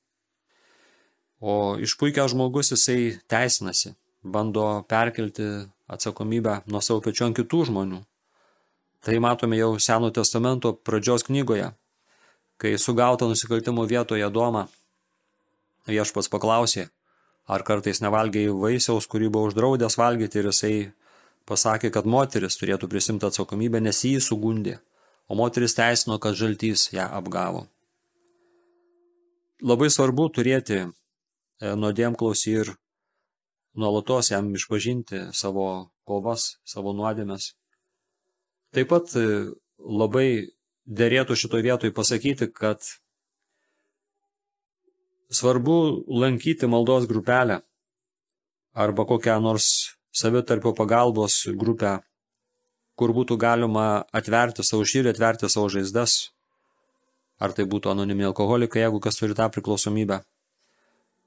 O 1.41 1.77
išpuikęs 1.79 2.35
žmogus 2.35 2.73
jisai 2.75 3.19
teisinasi, 3.31 3.95
bando 4.23 4.83
perkelti 4.91 5.47
atsakomybę 5.87 6.63
nuo 6.67 6.83
savo 6.83 7.03
pečių 7.07 7.29
ant 7.29 7.39
kitų 7.39 7.65
žmonių. 7.71 8.01
Tai 9.03 9.19
matome 9.19 9.59
jau 9.59 9.75
Seno 9.83 10.11
testamento 10.15 10.73
pradžios 10.75 11.27
knygoje, 11.27 11.73
kai 12.63 12.77
sugauta 12.79 13.27
nusikaltimo 13.27 13.87
vietoje 13.91 14.29
Doma, 14.31 14.69
viešpats 15.91 16.31
paklausė, 16.31 16.89
ar 17.51 17.63
kartais 17.67 18.03
nevalgiai 18.03 18.51
vaisiaus, 18.55 19.09
kurį 19.11 19.31
buvo 19.35 19.51
uždraudęs 19.51 19.99
valgyti 19.99 20.39
ir 20.39 20.51
jisai 20.53 20.77
pasakė, 21.49 21.91
kad 21.95 22.07
moteris 22.07 22.59
turėtų 22.61 22.89
prisimti 22.91 23.27
atsakomybę, 23.29 23.81
nes 23.83 24.03
jį 24.07 24.19
sugundė, 24.23 24.79
o 25.29 25.39
moteris 25.39 25.77
teisino, 25.79 26.19
kad 26.23 26.39
žaltys 26.39 26.91
ją 26.95 27.09
apgavo. 27.19 27.67
Labai 29.63 29.89
svarbu 29.95 30.27
turėti 30.35 30.79
e, 30.83 30.89
nuodėmklausį 31.79 32.55
ir 32.63 32.73
nuolatos 33.79 34.33
jam 34.33 34.51
išpažinti 34.59 35.29
savo 35.39 35.67
kovas, 36.09 36.57
savo 36.67 36.95
nuodėmes. 36.99 37.53
Taip 38.75 38.91
pat 38.91 39.15
e, 39.15 39.27
labai 39.79 40.29
dėrėtų 40.89 41.37
šitoje 41.39 41.69
vietoje 41.69 41.95
pasakyti, 41.95 42.51
kad 42.51 42.83
svarbu 45.33 46.05
lankyti 46.11 46.67
maldos 46.67 47.07
grupelę 47.07 47.63
arba 48.75 49.07
kokią 49.07 49.39
nors 49.41 49.69
savitarpio 50.13 50.75
pagalbos 50.77 51.43
grupę, 51.59 51.99
kur 52.97 53.15
būtų 53.17 53.39
galima 53.41 54.05
atverti 54.13 54.65
savo 54.65 54.85
širdį, 54.85 55.15
atverti 55.15 55.51
savo 55.51 55.71
žaizdas. 55.73 56.31
Ar 57.43 57.55
tai 57.57 57.65
būtų 57.67 57.91
anonimi 57.91 58.29
alkoholikai, 58.29 58.85
jeigu 58.85 59.01
kas 59.03 59.19
turi 59.19 59.35
tą 59.35 59.49
priklausomybę. 59.51 60.21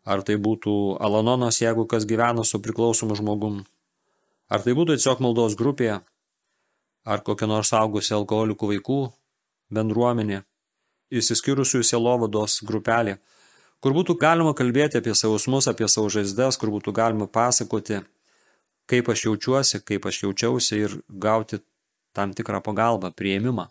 Ar 0.05 0.21
tai 0.23 0.37
būtų 0.39 0.73
alanonas, 1.03 1.59
jeigu 1.59 1.87
kas 1.89 2.05
gyvena 2.05 2.45
su 2.45 2.61
priklausomu 2.61 3.17
žmogum. 3.17 3.63
Ar 4.47 4.61
tai 4.61 4.77
būtų 4.77 4.95
tiesiog 4.95 5.23
maldos 5.25 5.57
grupėje, 5.57 5.99
ar 7.05 7.21
kokia 7.25 7.49
nors 7.49 7.73
augusi 7.73 8.13
alkoholikų 8.13 8.69
vaikų 8.75 8.99
bendruomenė, 9.73 10.43
įsiskyrusių 11.09 11.81
sielovados 11.83 12.61
grupelė, 12.65 13.17
kur 13.81 13.97
būtų 13.97 14.15
galima 14.21 14.53
kalbėti 14.57 15.01
apie 15.01 15.13
sausmus, 15.17 15.67
apie 15.67 15.89
savo 15.89 16.09
žaizdas, 16.13 16.57
kur 16.61 16.71
būtų 16.73 16.93
galima 16.95 17.27
pasakoti, 17.27 18.03
kaip 18.89 19.09
aš 19.09 19.25
jaučiuosi, 19.27 19.81
kaip 19.85 20.05
aš 20.05 20.23
jaučiausi 20.23 20.79
ir 20.87 20.99
gauti 21.09 21.61
tam 22.15 22.33
tikrą 22.33 22.61
pagalbą, 22.63 23.11
prieimimą, 23.11 23.67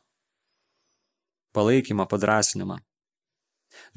palaikymą, 1.57 2.07
padrasinimą. 2.11 2.81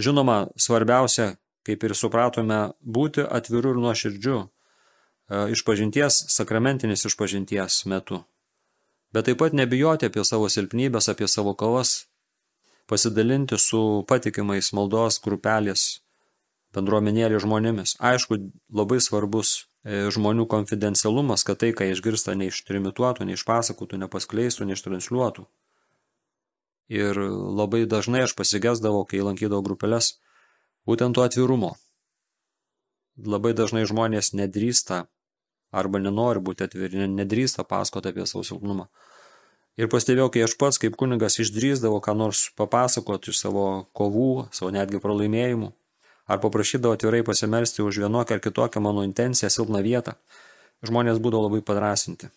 Žinoma, 0.02 0.48
svarbiausia, 0.58 1.36
kaip 1.68 1.84
ir 1.84 1.94
supratome, 1.98 2.72
būti 2.82 3.26
atviru 3.26 3.76
ir 3.76 3.82
nuoširdžiu 3.84 4.38
e, 4.40 4.48
išpažinties, 5.54 6.24
sakramentinis 6.34 7.06
išpažinties 7.06 7.84
metu 7.92 8.24
bet 9.14 9.26
taip 9.26 9.40
pat 9.42 9.54
nebijoti 9.54 10.08
apie 10.08 10.24
savo 10.28 10.50
silpnybės, 10.52 11.10
apie 11.10 11.28
savo 11.32 11.54
kovas, 11.58 12.08
pasidalinti 12.88 13.60
su 13.60 14.04
patikimais 14.08 14.72
maldos 14.76 15.20
grupelės 15.24 15.88
bendruomenėlį 16.76 17.40
žmonėmis. 17.44 17.96
Aišku, 18.04 18.38
labai 18.70 19.00
svarbus 19.02 19.68
žmonių 19.88 20.48
konfidencialumas, 20.52 21.46
kad 21.48 21.62
tai, 21.64 21.72
ką 21.72 21.88
išgirsta, 21.94 22.36
neištrimituotų, 22.36 23.28
neišpasakotų, 23.30 24.02
nepaskleistų, 24.04 24.68
neištransliuotų. 24.68 25.48
Ir 26.92 27.20
labai 27.20 27.86
dažnai 27.88 28.26
aš 28.28 28.36
pasigesdavau, 28.36 29.04
kai 29.08 29.24
lankydavau 29.24 29.64
grupelės, 29.64 30.18
būtent 30.88 31.16
to 31.16 31.24
atvirumo. 31.24 31.76
Labai 33.18 33.54
dažnai 33.58 33.84
žmonės 33.90 34.34
nedrįsta 34.38 35.06
arba 35.72 36.00
nenori 36.00 36.44
būti 36.44 36.68
atviri, 36.68 37.08
nedrįsta 37.12 37.66
pasakoti 37.68 38.12
apie 38.12 38.28
savo 38.28 38.44
silpnumą. 38.48 38.88
Ir 39.78 39.92
pastebėjau, 39.92 40.30
kai 40.34 40.46
aš 40.46 40.56
pats 40.58 40.80
kaip 40.82 40.96
kunigas 40.98 41.38
išdrįsdavo 41.44 42.00
ką 42.02 42.16
nors 42.18 42.48
papasakoti 42.58 43.30
iš 43.34 43.44
savo 43.44 43.66
kovų, 43.98 44.48
savo 44.56 44.72
netgi 44.74 45.02
pralaimėjimų, 45.04 45.70
ar 46.28 46.42
paprašydavo 46.44 46.98
atvirai 46.98 47.24
pasimelsti 47.28 47.86
už 47.86 48.02
vienokią 48.04 48.38
ar 48.38 48.44
kitokią 48.44 48.84
mano 48.84 49.04
intenciją, 49.08 49.50
silpną 49.50 49.82
vietą, 49.84 50.14
žmonės 50.84 51.22
būdavo 51.24 51.48
labai 51.48 51.64
padrasinti. 51.66 52.30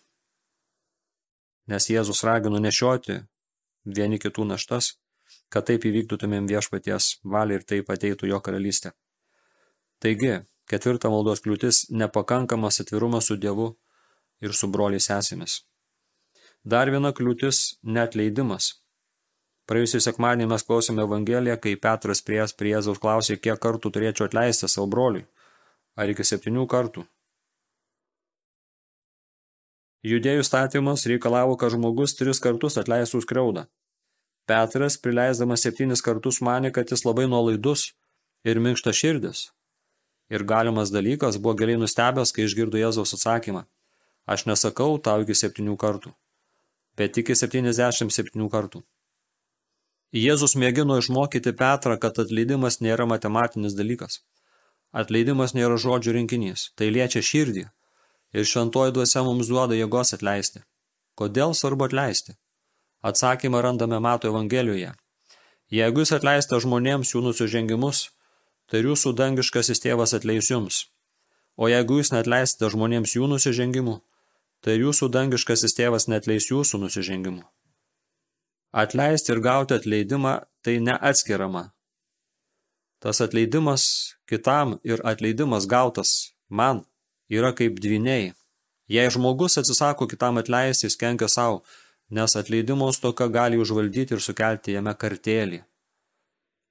Nes 1.67 1.87
Jėzus 1.91 2.23
ragino 2.27 2.59
nešioti 2.59 3.21
vieni 3.85 4.19
kitų 4.19 4.47
naštas, 4.53 4.95
kad 5.51 5.67
taip 5.67 5.85
įvykdytumėm 5.85 6.47
viešpaties 6.49 7.17
valią 7.23 7.59
ir 7.59 7.67
taip 7.67 7.91
ateitų 7.91 8.31
jo 8.31 8.39
karalystė. 8.43 8.95
Taigi, 10.01 10.39
Ketvirta 10.71 11.09
maldos 11.11 11.41
kliūtis– 11.43 11.85
nepakankamas 12.01 12.79
atvirumas 12.79 13.25
su 13.27 13.35
Dievu 13.35 13.65
ir 14.39 14.53
su 14.55 14.69
broliais 14.71 15.09
sesėmis. 15.09 15.55
Dar 16.63 16.87
viena 16.93 17.11
kliūtis– 17.17 17.59
neatleidimas. 17.97 18.69
Praėjusį 19.69 20.01
sekmadienį 20.07 20.49
mes 20.51 20.65
klausėme 20.67 21.03
Evangeliją, 21.05 21.57
kai 21.61 21.75
Petras 21.79 22.23
prie, 22.25 22.41
prie 22.57 22.73
Jėzaus 22.73 22.99
klausė, 23.03 23.37
kiek 23.37 23.59
kartų 23.61 23.91
turėčiau 23.93 24.27
atleisti 24.27 24.69
savo 24.71 24.87
broliui. 24.91 25.25
Ar 25.95 26.09
iki 26.11 26.25
septynių 26.25 26.65
kartų? 26.71 27.05
Judėjų 30.07 30.43
statymas 30.47 31.05
reikalavo, 31.05 31.55
kad 31.61 31.75
žmogus 31.75 32.17
tris 32.17 32.41
kartus 32.41 32.79
atleistų 32.81 33.21
skriaudą. 33.21 33.67
Petras, 34.49 34.97
prileisdamas 34.97 35.61
septynis 35.67 36.01
kartus, 36.01 36.41
manė, 36.41 36.73
kad 36.73 36.89
jis 36.89 37.05
labai 37.05 37.27
nuolaidus 37.29 37.91
ir 38.43 38.59
minkšta 38.59 38.95
širdis, 38.97 39.51
Ir 40.31 40.45
galimas 40.47 40.91
dalykas 40.95 41.35
buvo 41.43 41.57
giliai 41.59 41.79
nustebęs, 41.79 42.31
kai 42.31 42.45
išgirdo 42.47 42.79
Jėzaus 42.79 43.11
atsakymą. 43.17 43.65
Aš 44.31 44.45
nesakau 44.47 44.93
tau 45.07 45.25
iki 45.25 45.35
septynių 45.35 45.73
kartų, 45.81 46.13
bet 46.95 47.19
iki 47.19 47.35
77 47.35 48.47
kartų. 48.53 48.79
Jėzus 50.11 50.57
mėgino 50.59 50.97
išmokyti 50.99 51.53
Petrą, 51.55 51.95
kad 51.95 52.17
atleidimas 52.19 52.81
nėra 52.83 53.05
matematinis 53.07 53.77
dalykas. 53.77 54.19
Atleidimas 54.91 55.53
nėra 55.55 55.77
žodžių 55.79 56.17
rinkinys, 56.17 56.71
tai 56.75 56.89
liečia 56.91 57.21
širdį. 57.23 57.63
Ir 58.35 58.47
šventoji 58.47 58.91
duose 58.97 59.23
mums 59.23 59.47
duoda 59.47 59.77
jėgos 59.77 60.11
atleisti. 60.17 60.65
Kodėl 61.15 61.55
svarbu 61.55 61.87
atleisti? 61.87 62.35
Atsakymą 63.01 63.61
randame 63.63 64.01
Mato 64.03 64.27
Evangelijoje. 64.27 64.91
Jeigu 65.71 66.03
jūs 66.03 66.11
atleisite 66.17 66.59
žmonėms 66.59 67.13
jų 67.15 67.23
nusižengimus, 67.29 68.09
tai 68.67 68.83
jūsų 68.83 69.15
dangiškasis 69.15 69.79
tėvas 69.79 70.11
atleis 70.19 70.51
jums. 70.51 70.81
O 71.55 71.71
jeigu 71.71 72.01
jūs 72.01 72.11
netleisite 72.11 72.67
žmonėms 72.75 73.15
jų 73.15 73.31
nusižengimų, 73.31 73.95
tai 74.59 74.75
jūsų 74.75 75.07
dangiškasis 75.15 75.79
tėvas 75.79 76.11
netleis 76.11 76.51
jūsų 76.51 76.83
nusižengimų. 76.83 77.47
Atleisti 78.71 79.33
ir 79.33 79.41
gauti 79.43 79.75
atleidimą 79.75 80.39
tai 80.63 80.79
neatskiriama. 80.79 81.63
Tas 83.01 83.21
atleidimas 83.25 83.83
kitam 84.29 84.77
ir 84.83 85.01
atleidimas 85.03 85.67
gautas 85.67 86.11
man 86.49 86.85
yra 87.29 87.51
kaip 87.51 87.79
dviniai. 87.83 88.31
Jei 88.87 89.09
žmogus 89.15 89.57
atsisako 89.57 90.07
kitam 90.07 90.37
atleisti, 90.37 90.85
jis 90.87 90.95
kenkia 90.99 91.27
savo, 91.27 91.63
nes 92.09 92.35
atleidimo 92.35 92.91
stoka 92.93 93.27
gali 93.27 93.57
užvaldyti 93.57 94.15
ir 94.15 94.23
sukelti 94.23 94.75
jame 94.77 94.93
kartėlį. 95.03 95.61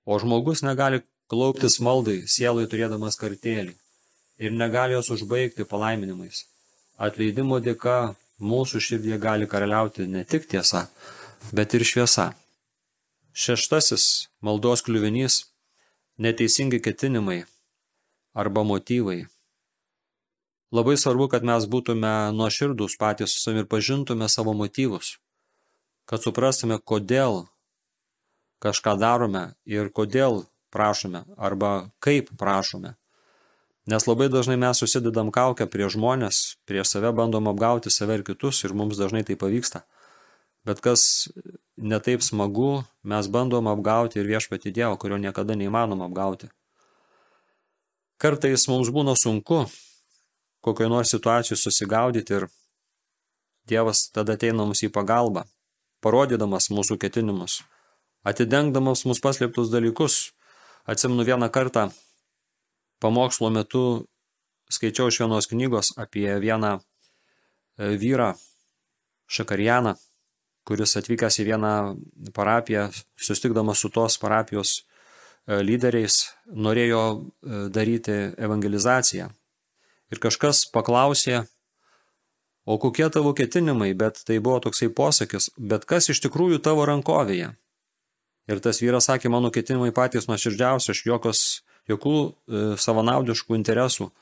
O 0.07 0.19
žmogus 0.21 0.63
negali 0.65 1.03
klauptis 1.31 1.81
maldai, 1.81 2.23
sielai 2.27 2.67
turėdamas 2.69 3.17
kartėlį 3.21 3.77
ir 4.41 4.57
negali 4.57 4.97
jos 4.97 5.11
užbaigti 5.17 5.69
palaiminimais. 5.69 6.45
Atleidimo 7.01 7.61
dėka 7.65 8.15
mūsų 8.41 8.81
širdie 8.87 9.19
gali 9.21 9.49
karaliauti 9.49 10.07
ne 10.09 10.25
tik 10.25 10.49
tiesa, 10.49 10.87
bet 11.53 11.75
ir 11.75 11.85
šviesa. 11.87 12.33
Šeštasis 13.33 14.29
maldos 14.41 14.83
kliuvinys– 14.87 15.45
neteisingi 16.21 16.81
ketinimai 16.85 17.45
arba 18.35 18.63
motyvai. 18.63 19.25
Labai 20.71 20.97
svarbu, 21.01 21.27
kad 21.33 21.47
mes 21.49 21.65
būtume 21.67 22.13
nuoširdus 22.37 22.99
patys 23.01 23.33
su 23.33 23.41
savimi 23.43 23.65
ir 23.65 23.71
pažintume 23.73 24.29
savo 24.29 24.53
motyvus, 24.55 25.17
kad 26.07 26.23
suprastume, 26.23 26.79
kodėl 26.79 27.47
kažką 28.63 28.95
darome 29.01 29.45
ir 29.65 29.89
kodėl 29.91 30.45
prašome 30.71 31.25
arba 31.37 31.91
kaip 32.05 32.31
prašome. 32.39 32.95
Nes 33.91 34.07
labai 34.07 34.29
dažnai 34.31 34.59
mes 34.61 34.79
susidedam 34.79 35.33
kaukę 35.35 35.67
prie 35.67 35.89
žmonės, 35.91 36.61
prie 36.69 36.85
save 36.85 37.11
bandom 37.17 37.49
apgauti 37.51 37.91
save 37.91 38.21
ir 38.21 38.27
kitus 38.29 38.61
ir 38.63 38.77
mums 38.77 39.01
dažnai 39.01 39.25
tai 39.25 39.41
pavyksta. 39.41 39.83
Bet 40.67 40.81
kas 40.85 41.29
netaip 41.77 42.23
smagu, 42.23 42.83
mes 43.03 43.29
bandom 43.33 43.69
apgauti 43.71 44.21
ir 44.21 44.29
viešpati 44.29 44.73
Dievą, 44.77 44.99
kurio 45.01 45.17
niekada 45.17 45.57
neįmanom 45.57 46.03
apgauti. 46.05 46.51
Kartais 48.21 48.67
mums 48.69 48.91
būna 48.93 49.15
sunku 49.17 49.65
kokioje 50.61 50.93
nors 50.93 51.13
situacijoje 51.15 51.63
susigaudyti 51.63 52.37
ir 52.37 52.51
Dievas 53.71 54.11
tada 54.13 54.37
ateina 54.37 54.67
mums 54.67 54.83
į 54.85 54.91
pagalbą, 54.93 55.47
parodydamas 56.05 56.69
mūsų 56.75 56.99
ketinimus, 57.01 57.63
atidengdamas 58.27 59.07
mūsų 59.09 59.25
paslėptus 59.25 59.73
dalykus, 59.73 60.21
Atsimenu 60.85 61.25
vieną 61.25 61.49
kartą 61.53 61.91
pamokslo 62.99 63.51
metu 63.51 63.83
skaičiau 64.73 65.11
iš 65.11 65.21
vienos 65.21 65.47
knygos 65.47 65.93
apie 66.01 66.33
vieną 66.41 66.79
e, 66.81 66.81
vyrą, 68.01 68.33
Šakarianą, 69.31 69.95
kuris 70.71 70.95
atvykęs 71.01 71.41
į 71.43 71.49
vieną 71.49 71.75
parapiją, 72.37 72.85
sustikdamas 73.19 73.81
su 73.83 73.89
tos 73.91 74.15
parapijos 74.23 74.77
e, 74.79 75.59
lyderiais, 75.67 76.29
norėjo 76.47 77.01
e, 77.11 77.63
daryti 77.75 78.19
evangelizaciją. 78.39 79.27
Ir 80.15 80.21
kažkas 80.23 80.63
paklausė, 80.71 81.43
o 82.71 82.79
kokie 82.79 83.09
tavo 83.11 83.35
ketinimai, 83.35 83.91
bet 83.99 84.23
tai 84.27 84.39
buvo 84.39 84.61
toksai 84.69 84.93
posakis, 84.95 85.51
bet 85.59 85.89
kas 85.91 86.13
iš 86.15 86.23
tikrųjų 86.29 86.63
tavo 86.63 86.87
rankovėje? 86.87 87.51
Ir 88.51 88.63
tas 88.63 88.79
vyras 88.83 89.11
sakė, 89.11 89.31
mano 89.31 89.51
ketinimai 89.51 89.91
patys 89.95 90.31
nuoširdžiausi, 90.31 90.95
aš 90.95 91.05
jokios, 91.11 91.45
jokių 91.91 92.17
e, 92.23 92.65
savanaudiškų 92.79 93.59
interesų 93.59 94.13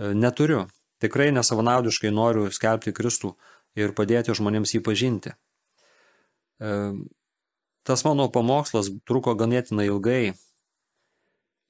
neturiu. 0.00 0.64
Tikrai 1.04 1.28
nesavanaudiškai 1.36 2.08
noriu 2.10 2.48
skelbti 2.48 2.96
Kristų 2.96 3.36
ir 3.76 3.92
padėti 3.92 4.32
žmonėms 4.32 4.72
jį 4.78 4.80
pažinti. 4.86 5.36
E, 6.60 6.72
tas 7.84 8.04
mano 8.06 8.28
pamokslas 8.32 8.90
truko 9.08 9.34
ganėtinai 9.38 9.88
ilgai 9.90 10.34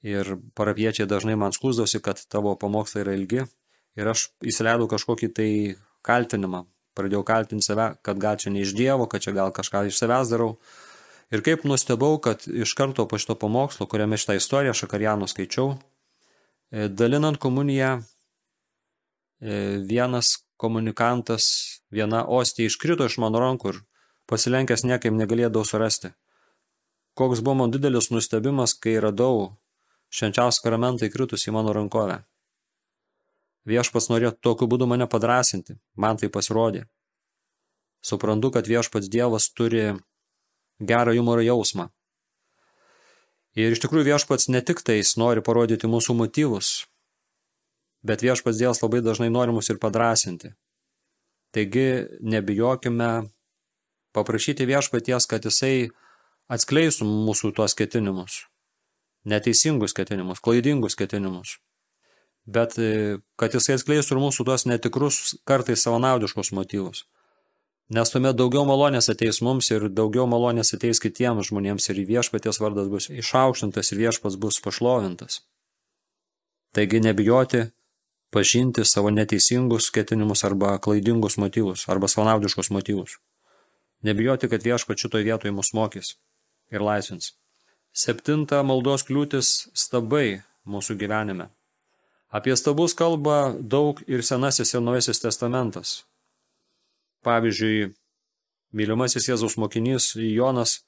ir 0.05 0.35
parapiečiai 0.57 1.09
dažnai 1.09 1.35
man 1.39 1.55
skūsdavosi, 1.55 2.01
kad 2.05 2.21
tavo 2.29 2.53
pamokslai 2.59 3.03
yra 3.05 3.15
ilgi 3.17 3.45
ir 3.95 4.11
aš 4.11 4.29
įsileidau 4.45 4.87
kažkokį 4.91 5.29
tai 5.33 5.49
kaltinimą. 6.05 6.65
Pradėjau 6.95 7.25
kaltinti 7.27 7.65
save, 7.65 7.89
kad 8.05 8.19
gal 8.21 8.37
čia 8.39 8.53
ne 8.53 8.61
iš 8.63 8.71
Dievo, 8.77 9.07
kad 9.11 9.23
čia 9.25 9.33
gal 9.35 9.51
kažką 9.55 9.87
iš 9.89 9.97
savęs 9.99 10.31
darau. 10.31 10.55
Ir 11.33 11.41
kaip 11.43 11.65
nustebau, 11.67 12.19
kad 12.23 12.45
iš 12.47 12.75
karto 12.77 13.07
po 13.09 13.17
šito 13.19 13.35
pamokslo, 13.39 13.87
kuriame 13.89 14.19
šitą 14.21 14.37
istoriją 14.37 14.75
Šakarijanų 14.77 15.27
skaičiau, 15.27 15.73
e, 16.71 16.87
dalinant 16.87 17.41
komuniją, 17.41 17.97
e, 19.41 19.81
vienas 19.89 20.45
komunikantas, 20.61 21.81
viena 21.91 22.23
ostė 22.23 22.69
iškrito 22.69 23.09
iš 23.09 23.17
mano 23.19 23.41
rankų 23.41 23.73
ir 23.73 23.81
pasilenkęs 24.31 24.85
niekaip 24.85 25.13
negalėdavau 25.13 25.65
surasti. 25.67 26.13
Koks 27.15 27.41
buvo 27.45 27.61
man 27.61 27.71
didelis 27.71 28.11
nustebimas, 28.11 28.73
kai 28.75 28.97
radau 28.99 29.55
švenčiausią 30.15 30.63
karamentą 30.63 31.07
įkritus 31.07 31.47
į 31.47 31.53
mano 31.55 31.73
rankovę. 31.75 32.23
Viešpats 33.65 34.11
norėjo 34.11 34.35
tokiu 34.45 34.67
būdu 34.69 34.87
mane 34.89 35.07
padrasinti, 35.09 35.77
man 35.97 36.19
tai 36.21 36.29
pasirodė. 36.29 36.85
Suprantu, 38.05 38.51
kad 38.53 38.67
viešpats 38.69 39.09
Dievas 39.09 39.49
turi 39.49 39.95
gerą 40.79 41.15
humoro 41.17 41.41
jausmą. 41.41 41.89
Ir 43.55 43.73
iš 43.73 43.81
tikrųjų 43.81 44.11
viešpats 44.11 44.49
ne 44.51 44.61
tik 44.61 44.83
tais 44.85 45.15
nori 45.17 45.41
parodyti 45.41 45.89
mūsų 45.89 46.13
motyvus, 46.19 46.85
bet 48.05 48.21
viešpats 48.21 48.59
Dievas 48.59 48.83
labai 48.83 49.01
dažnai 49.01 49.31
nori 49.31 49.55
mus 49.55 49.71
ir 49.71 49.79
padrasinti. 49.81 50.51
Taigi 51.55 51.87
nebijokime 52.19 53.09
paprašyti 54.15 54.67
viešpaties, 54.69 55.27
kad 55.29 55.45
jisai 55.45 55.89
atskleisų 56.51 57.07
mūsų 57.07 57.51
tuos 57.57 57.75
ketinimus, 57.77 58.45
neteisingus 59.27 59.95
ketinimus, 59.97 60.41
klaidingus 60.43 60.97
ketinimus. 60.99 61.57
Bet 62.45 62.77
kad 63.41 63.57
jisai 63.57 63.79
atskleistų 63.79 64.15
ir 64.15 64.21
mūsų 64.21 64.45
tuos 64.45 64.67
netikrus, 64.69 65.35
kartais 65.49 65.81
savanaudiškus 65.85 66.53
motyvus. 66.53 67.05
Nes 67.89 68.09
tuomet 68.09 68.37
daugiau 68.37 68.63
malonės 68.65 69.11
ateis 69.13 69.43
mums 69.45 69.67
ir 69.69 69.89
daugiau 69.93 70.25
malonės 70.29 70.73
ateis 70.73 71.01
kitiems 71.01 71.51
žmonėms 71.51 71.85
ir 71.91 71.99
viešpaties 72.07 72.57
vardas 72.61 72.87
bus 72.89 73.09
išaukštintas 73.13 73.91
ir 73.93 73.99
viešpas 73.99 74.37
bus 74.41 74.57
pašlovintas. 74.61 75.43
Taigi 76.73 76.99
nebijoti 76.99 77.67
pažinti 78.33 78.85
savo 78.85 79.13
neteisingus 79.13 79.91
ketinimus 79.93 80.43
arba 80.43 80.79
klaidingus 80.81 81.37
motyvus 81.37 81.85
arba 81.87 82.09
savanaudiškus 82.09 82.71
motyvus. 82.73 83.19
Nebijoti, 84.05 84.49
kad 84.51 84.63
viešpat 84.63 85.01
šitoj 85.01 85.25
vietoj 85.25 85.53
mus 85.55 85.73
mokys 85.73 86.13
ir 86.73 86.83
laisvins. 86.85 87.33
Septinta 87.95 88.61
maldos 88.67 89.05
kliūtis 89.07 89.69
stabai 89.73 90.43
mūsų 90.67 90.97
gyvenime. 90.99 91.47
Apie 92.29 92.53
stabus 92.59 92.93
kalba 92.97 93.55
daug 93.55 94.01
ir 94.11 94.23
Senasis 94.25 94.73
ir 94.75 94.83
Naujasis 94.83 95.21
testamentas. 95.23 96.01
Pavyzdžiui, 97.25 97.93
mylimasis 98.75 99.29
Jėzaus 99.29 99.55
mokinys 99.57 100.11
Jonas 100.19 100.81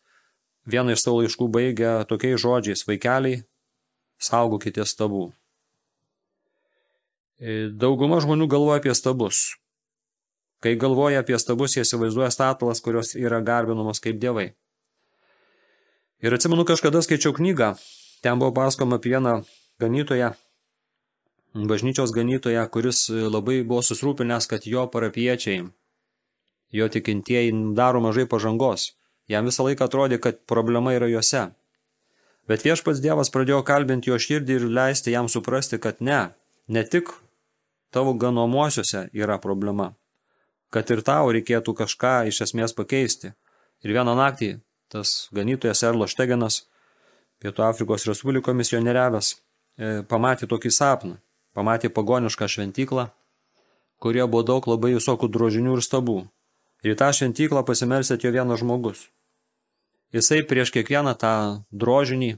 vieną 0.68 0.94
iš 0.94 1.06
savo 1.06 1.22
laiškų 1.22 1.48
baigia 1.50 1.94
tokiais 2.10 2.42
žodžiais– 2.44 2.84
vaikeliai, 2.90 3.46
saugokite 4.20 4.84
stabų. 4.86 5.30
Dauguma 7.78 8.20
žmonių 8.22 8.50
galvoja 8.50 8.82
apie 8.82 8.94
stabus. 8.98 9.56
Kai 10.60 10.74
galvoja 10.76 11.22
apie 11.22 11.38
stabus, 11.38 11.76
jie 11.76 11.84
įsivaizduoja 11.86 12.32
statulas, 12.34 12.82
kurios 12.82 13.13
yra 13.13 13.43
garbinamos 13.46 14.02
kaip 14.02 14.17
dievai. 14.22 14.48
Ir 16.26 16.34
atsimenu, 16.34 16.65
kažkada 16.65 17.04
skaičiau 17.06 17.36
knygą, 17.38 17.76
ten 18.26 18.41
buvo 18.41 18.56
paskoma 18.56 18.98
apie 18.98 19.13
vieną 19.13 19.34
ganytoją, 19.78 20.32
bažnyčios 21.70 22.13
ganytoją, 22.15 22.63
kuris 22.74 23.04
labai 23.10 23.60
buvo 23.62 23.84
susirūpinęs, 23.86 24.50
kad 24.50 24.65
jo 24.65 24.88
parapiečiai, 24.89 25.67
jo 26.74 26.89
tikintieji 26.89 27.54
daro 27.78 28.02
mažai 28.02 28.26
pažangos. 28.26 28.96
Jam 29.30 29.46
visą 29.46 29.67
laiką 29.67 29.86
atrodė, 29.86 30.17
kad 30.24 30.41
problema 30.50 30.96
yra 30.96 31.12
juose. 31.12 31.52
Bet 32.50 32.65
viešpats 32.65 33.04
Dievas 33.04 33.30
pradėjo 33.30 33.62
kalbinti 33.67 34.10
jo 34.10 34.17
širdį 34.17 34.58
ir 34.58 34.67
leisti 34.72 35.13
jam 35.13 35.30
suprasti, 35.30 35.78
kad 35.78 36.02
ne, 36.02 36.32
ne 36.65 36.86
tik 36.88 37.13
tavo 37.93 38.15
ganomuosiuose 38.17 39.10
yra 39.13 39.38
problema 39.43 39.91
kad 40.74 40.90
ir 40.92 41.04
tau 41.06 41.32
reikėtų 41.34 41.74
kažką 41.78 42.16
iš 42.32 42.42
esmės 42.48 42.76
pakeisti. 42.76 43.34
Ir 43.86 43.94
vieną 43.96 44.16
naktį 44.18 44.58
tas 44.92 45.28
ganytojas 45.36 45.84
Erlo 45.84 46.08
Štegenas, 46.08 46.66
Pietų 47.38 47.64
Afrikos 47.68 48.08
Respubliko 48.10 48.54
misionieriavęs, 48.58 49.36
e, 49.78 50.02
pamatė 50.10 50.48
tokį 50.50 50.72
sapną. 50.74 51.18
Pamatė 51.54 51.90
pagonišką 51.90 52.48
šventyklą, 52.54 53.08
kurie 54.02 54.26
buvo 54.26 54.44
daug 54.46 54.68
labai 54.70 54.94
visokių 54.94 55.30
drožinių 55.30 55.78
ir 55.78 55.82
stabų. 55.86 56.18
Ir 56.86 56.94
į 56.94 56.98
tą 56.98 57.10
šventyklą 57.14 57.64
pasimersė 57.66 58.18
atėjo 58.18 58.34
vienas 58.36 58.62
žmogus. 58.62 59.08
Jisai 60.14 60.44
prieš 60.46 60.72
kiekvieną 60.74 61.16
tą 61.18 61.34
drožinį 61.72 62.38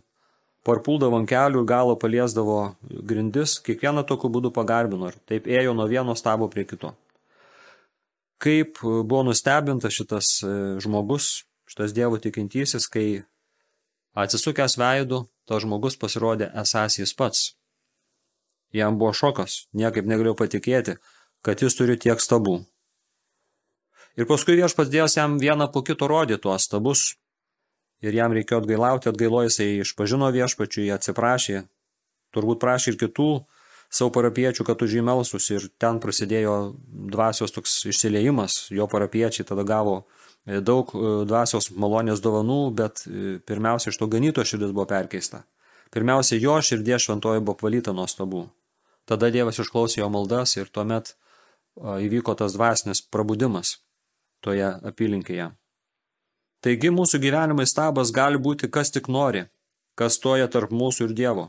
parpuldavo 0.64 1.20
ant 1.20 1.30
kelių 1.30 1.64
ir 1.64 1.68
galo 1.68 2.00
paliesdavo 2.00 2.76
grindis, 2.82 3.60
kiekvieną 3.60 4.08
tokiu 4.08 4.32
būdu 4.32 4.52
pagarbino 4.56 5.12
ir 5.12 5.20
taip 5.28 5.48
ėjo 5.48 5.76
nuo 5.76 5.88
vieno 5.88 6.16
stabo 6.16 6.48
prie 6.48 6.64
kito 6.64 6.96
kaip 8.40 8.80
e, 8.82 8.88
buvo 9.04 9.24
nustebintas 9.28 9.96
šitas 9.96 10.32
e, 10.44 10.54
žmogus, 10.84 11.44
šitas 11.70 11.94
dievų 11.96 12.22
tikintysis, 12.24 12.88
kai 12.92 13.24
atsisukęs 14.18 14.78
veidų, 14.80 15.24
tas 15.48 15.64
žmogus 15.66 16.00
pasirodė 16.00 16.50
esas 16.64 17.00
jis 17.00 17.14
pats. 17.16 17.54
Jam 18.76 19.00
buvo 19.02 19.14
šokas, 19.18 19.66
niekaip 19.74 20.06
negalėjau 20.06 20.38
patikėti, 20.44 21.00
kad 21.46 21.62
jis 21.64 21.76
turi 21.78 21.98
tiek 21.98 22.22
stabų. 22.22 22.60
Ir 24.20 24.28
paskui 24.30 24.58
viešpats 24.60 24.92
Dievas 24.92 25.16
jam 25.16 25.38
vieną 25.40 25.70
po 25.74 25.82
kito 25.86 26.08
rodė 26.10 26.38
tuos 26.42 26.66
stabus. 26.68 27.16
Ir 28.04 28.16
jam 28.16 28.34
reikėjo 28.36 28.62
atgailauti, 28.62 29.10
atgailo 29.12 29.42
jisai 29.46 29.82
išpažino 29.84 30.30
viešpačiui, 30.32 30.88
atsiprašė, 30.96 31.64
turbūt 32.36 32.62
prašė 32.62 32.94
ir 32.94 33.00
kitų 33.00 33.30
savo 33.90 34.12
parapiečių, 34.14 34.66
kad 34.68 34.82
už 34.86 35.00
jį 35.00 35.04
melsus 35.06 35.50
ir 35.52 35.66
ten 35.82 36.00
prasidėjo 36.02 36.56
dvasios 37.14 37.54
toks 37.54 37.80
išsiliejimas, 37.90 38.70
jo 38.74 38.88
parapiečiai 38.90 39.48
tada 39.50 39.66
gavo 39.66 39.96
e, 40.00 40.62
daug 40.62 40.94
e, 40.94 41.06
dvasios 41.30 41.72
malonės 41.74 42.22
dovanų, 42.22 42.60
bet 42.78 43.04
e, 43.08 43.40
pirmiausia 43.46 43.90
iš 43.90 44.00
to 44.02 44.10
ganyto 44.12 44.46
širdis 44.46 44.76
buvo 44.76 44.86
perkeista. 44.90 45.44
Pirmiausia, 45.90 46.38
jo 46.38 46.60
širdie 46.62 47.00
šventoji 47.02 47.42
buvo 47.42 47.58
apvalyta 47.58 47.96
nuo 47.98 48.06
stabų. 48.06 48.46
Tada 49.10 49.32
Dievas 49.34 49.58
išklausė 49.58 50.04
jo 50.04 50.10
maldas 50.14 50.54
ir 50.60 50.70
tuomet 50.70 51.16
įvyko 51.80 52.36
tas 52.38 52.54
dvasinis 52.54 53.02
prabudimas 53.02 53.80
toje 54.46 54.68
apylinkėje. 54.86 55.50
Taigi 56.62 56.92
mūsų 56.94 57.22
gyvenimai 57.24 57.66
stabas 57.66 58.12
gali 58.14 58.38
būti 58.38 58.70
kas 58.70 58.92
tik 58.94 59.08
nori, 59.10 59.48
kas 59.98 60.20
stoja 60.20 60.46
tarp 60.52 60.70
mūsų 60.76 61.08
ir 61.08 61.16
Dievo. 61.16 61.46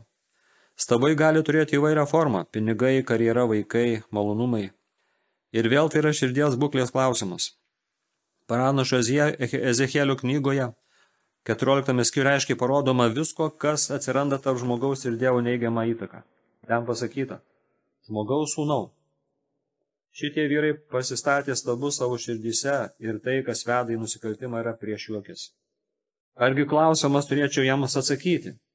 Stabai 0.81 1.13
gali 1.13 1.43
turėti 1.45 1.77
įvairią 1.77 2.07
formą– 2.09 2.47
pinigai, 2.55 3.03
karjera, 3.05 3.43
vaikai, 3.49 4.01
malonumai. 4.17 4.71
Ir 5.53 5.67
vėl 5.69 5.91
tai 5.93 6.01
yra 6.01 6.13
širdies 6.17 6.57
būklės 6.63 6.93
klausimas. 6.95 7.51
Paranašo 8.49 9.01
Ezechielio 9.03 10.17
knygoje 10.23 10.71
14 11.51 12.07
skyriuje 12.09 12.39
aiškiai 12.39 12.59
parodoma 12.63 13.11
visko, 13.13 13.51
kas 13.65 13.91
atsiranda 13.97 14.39
tarp 14.47 14.63
žmogaus 14.63 15.05
ir 15.05 15.19
Dievo 15.21 15.45
neigiamą 15.45 15.85
įtaką. 15.91 16.23
Ten 16.73 16.89
pasakyta– 16.89 17.43
žmogaus 18.09 18.57
sūnau. 18.57 18.89
Šitie 20.17 20.49
vyrai 20.49 20.73
pasistatė 20.97 21.59
stabus 21.61 22.01
savo 22.01 22.17
širdyse 22.17 22.79
ir 23.05 23.21
tai, 23.21 23.37
kas 23.45 23.67
veda 23.69 23.93
į 23.93 24.01
nusikaltimą, 24.01 24.65
yra 24.65 24.73
prieš 24.81 25.11
juokis. 25.13 25.47
Argi 26.41 26.65
klausimas 26.73 27.29
turėčiau 27.29 27.69
jiems 27.69 28.01
atsakyti– 28.01 28.57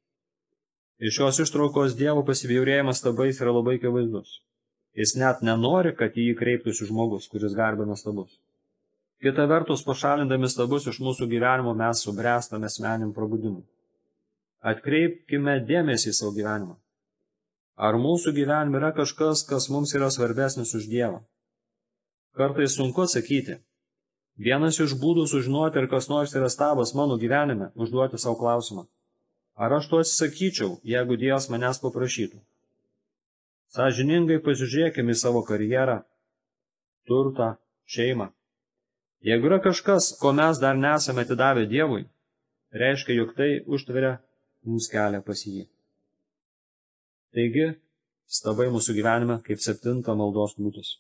Iš 0.99 1.17
šios 1.17 1.39
ištraukos 1.43 1.95
Dievo 1.99 2.23
pasibjaurėjimas 2.27 3.01
stabais 3.01 3.41
yra 3.43 3.51
labai 3.51 3.75
akivaizdus. 3.75 4.39
Jis 4.95 5.17
net 5.19 5.41
nenori, 5.43 5.91
kad 5.99 6.15
į 6.15 6.29
jį 6.29 6.36
kreiptųsi 6.39 6.88
žmogus, 6.88 7.27
kuris 7.27 7.55
garbina 7.58 7.97
stabus. 7.99 8.38
Kita 9.19 9.43
vertus, 9.51 9.84
pašalindami 9.84 10.47
stabus 10.47 10.88
iš 10.88 11.01
mūsų 11.03 11.27
gyvenimo 11.27 11.73
mes 11.75 12.03
subręstame 12.05 12.71
asmenim 12.71 13.12
prabudimui. 13.15 13.65
Atkreipkime 14.63 15.60
dėmesį 15.67 16.13
į 16.13 16.15
savo 16.15 16.31
gyvenimą. 16.38 16.77
Ar 17.75 17.99
mūsų 17.99 18.31
gyvenime 18.39 18.79
yra 18.79 18.93
kažkas, 18.95 19.43
kas 19.43 19.67
mums 19.67 19.91
yra 19.99 20.08
svarbesnis 20.08 20.71
už 20.79 20.88
Dievą? 20.88 21.19
Kartais 22.39 22.79
sunku 22.79 23.03
atsakyti. 23.03 23.60
Vienas 24.39 24.79
iš 24.79 24.95
būdų 24.99 25.27
sužinoti, 25.27 25.79
ar 25.79 25.91
kas 25.91 26.08
nors 26.08 26.36
yra 26.39 26.47
stabas 26.51 26.95
mano 26.95 27.19
gyvenime, 27.19 27.73
užduoti 27.75 28.19
savo 28.19 28.39
klausimą. 28.39 28.88
Ar 29.56 29.74
aš 29.78 29.88
to 29.89 30.02
atsisakyčiau, 30.04 30.80
jeigu 30.84 31.15
Dievas 31.20 31.48
manęs 31.52 31.80
paprašytų? 31.84 32.41
Sąžiningai 33.76 34.41
pasižiūrėkime 34.44 35.15
į 35.15 35.20
savo 35.20 35.41
karjerą, 35.48 36.02
turtą, 37.08 37.54
šeimą. 37.88 38.30
Jeigu 39.26 39.50
yra 39.50 39.62
kažkas, 39.63 40.12
ko 40.20 40.34
mes 40.36 40.60
dar 40.62 40.76
nesame 40.78 41.24
atidavę 41.26 41.65
Dievui, 41.72 42.04
reiškia, 42.76 43.15
jog 43.22 43.32
tai 43.38 43.50
užtveria 43.65 44.18
mums 44.68 44.89
kelią 44.91 45.24
pas 45.26 45.41
jį. 45.48 45.65
Taigi, 47.36 47.72
stabai 48.28 48.68
mūsų 48.74 48.96
gyvenime 49.00 49.39
kaip 49.48 49.63
septinta 49.63 50.15
maldos 50.20 50.56
kliūtis. 50.60 50.98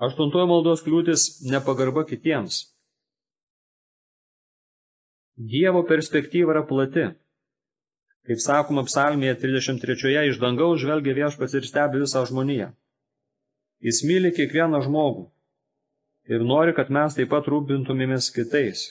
Aštuntoji 0.00 0.48
maldos 0.48 0.82
kliūtis– 0.86 1.24
nepagarba 1.52 2.06
kitiems. 2.08 2.62
Dievo 5.40 5.82
perspektyva 5.88 6.54
yra 6.54 6.62
plati. 6.68 7.08
Kaip 8.28 8.42
sakoma 8.44 8.84
psalmėje 8.84 9.38
33 9.42 10.28
iš 10.30 10.38
dangaus 10.42 10.82
žvelgia 10.82 11.16
viešpats 11.16 11.56
ir 11.56 11.66
stebi 11.66 12.02
visą 12.02 12.22
žmoniją. 12.28 12.70
Jis 13.80 14.02
myli 14.04 14.32
kiekvieną 14.36 14.82
žmogų 14.84 15.28
ir 16.30 16.44
nori, 16.46 16.74
kad 16.76 16.92
mes 16.92 17.16
taip 17.16 17.30
pat 17.32 17.48
rūpintumėmės 17.50 18.28
kitais. 18.34 18.90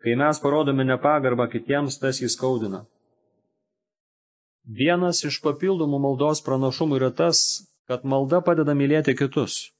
Kai 0.00 0.16
mes 0.16 0.40
parodome 0.42 0.84
nepagarbą 0.88 1.46
kitiems, 1.52 1.98
tas 2.00 2.18
jį 2.20 2.30
skaudina. 2.32 2.84
Vienas 4.64 5.22
iš 5.24 5.40
papildomų 5.44 5.98
maldos 6.02 6.42
pranašumų 6.44 6.98
yra 7.00 7.10
tas, 7.16 7.40
kad 7.88 8.04
malda 8.04 8.40
padeda 8.44 8.74
mylėti 8.76 9.16
kitus. 9.18 9.70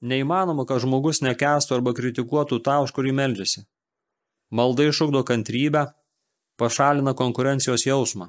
Neįmanoma, 0.00 0.64
kad 0.68 0.82
žmogus 0.82 1.20
nekestų 1.24 1.76
arba 1.76 1.92
kritikuotų 1.96 2.58
tą, 2.64 2.80
už 2.86 2.94
kurį 2.96 3.12
meldžiasi. 3.16 3.66
Malda 4.50 4.88
išugdo 4.88 5.22
kantrybę, 5.26 5.90
pašalina 6.60 7.14
konkurencijos 7.16 7.86
jausmą. 7.88 8.28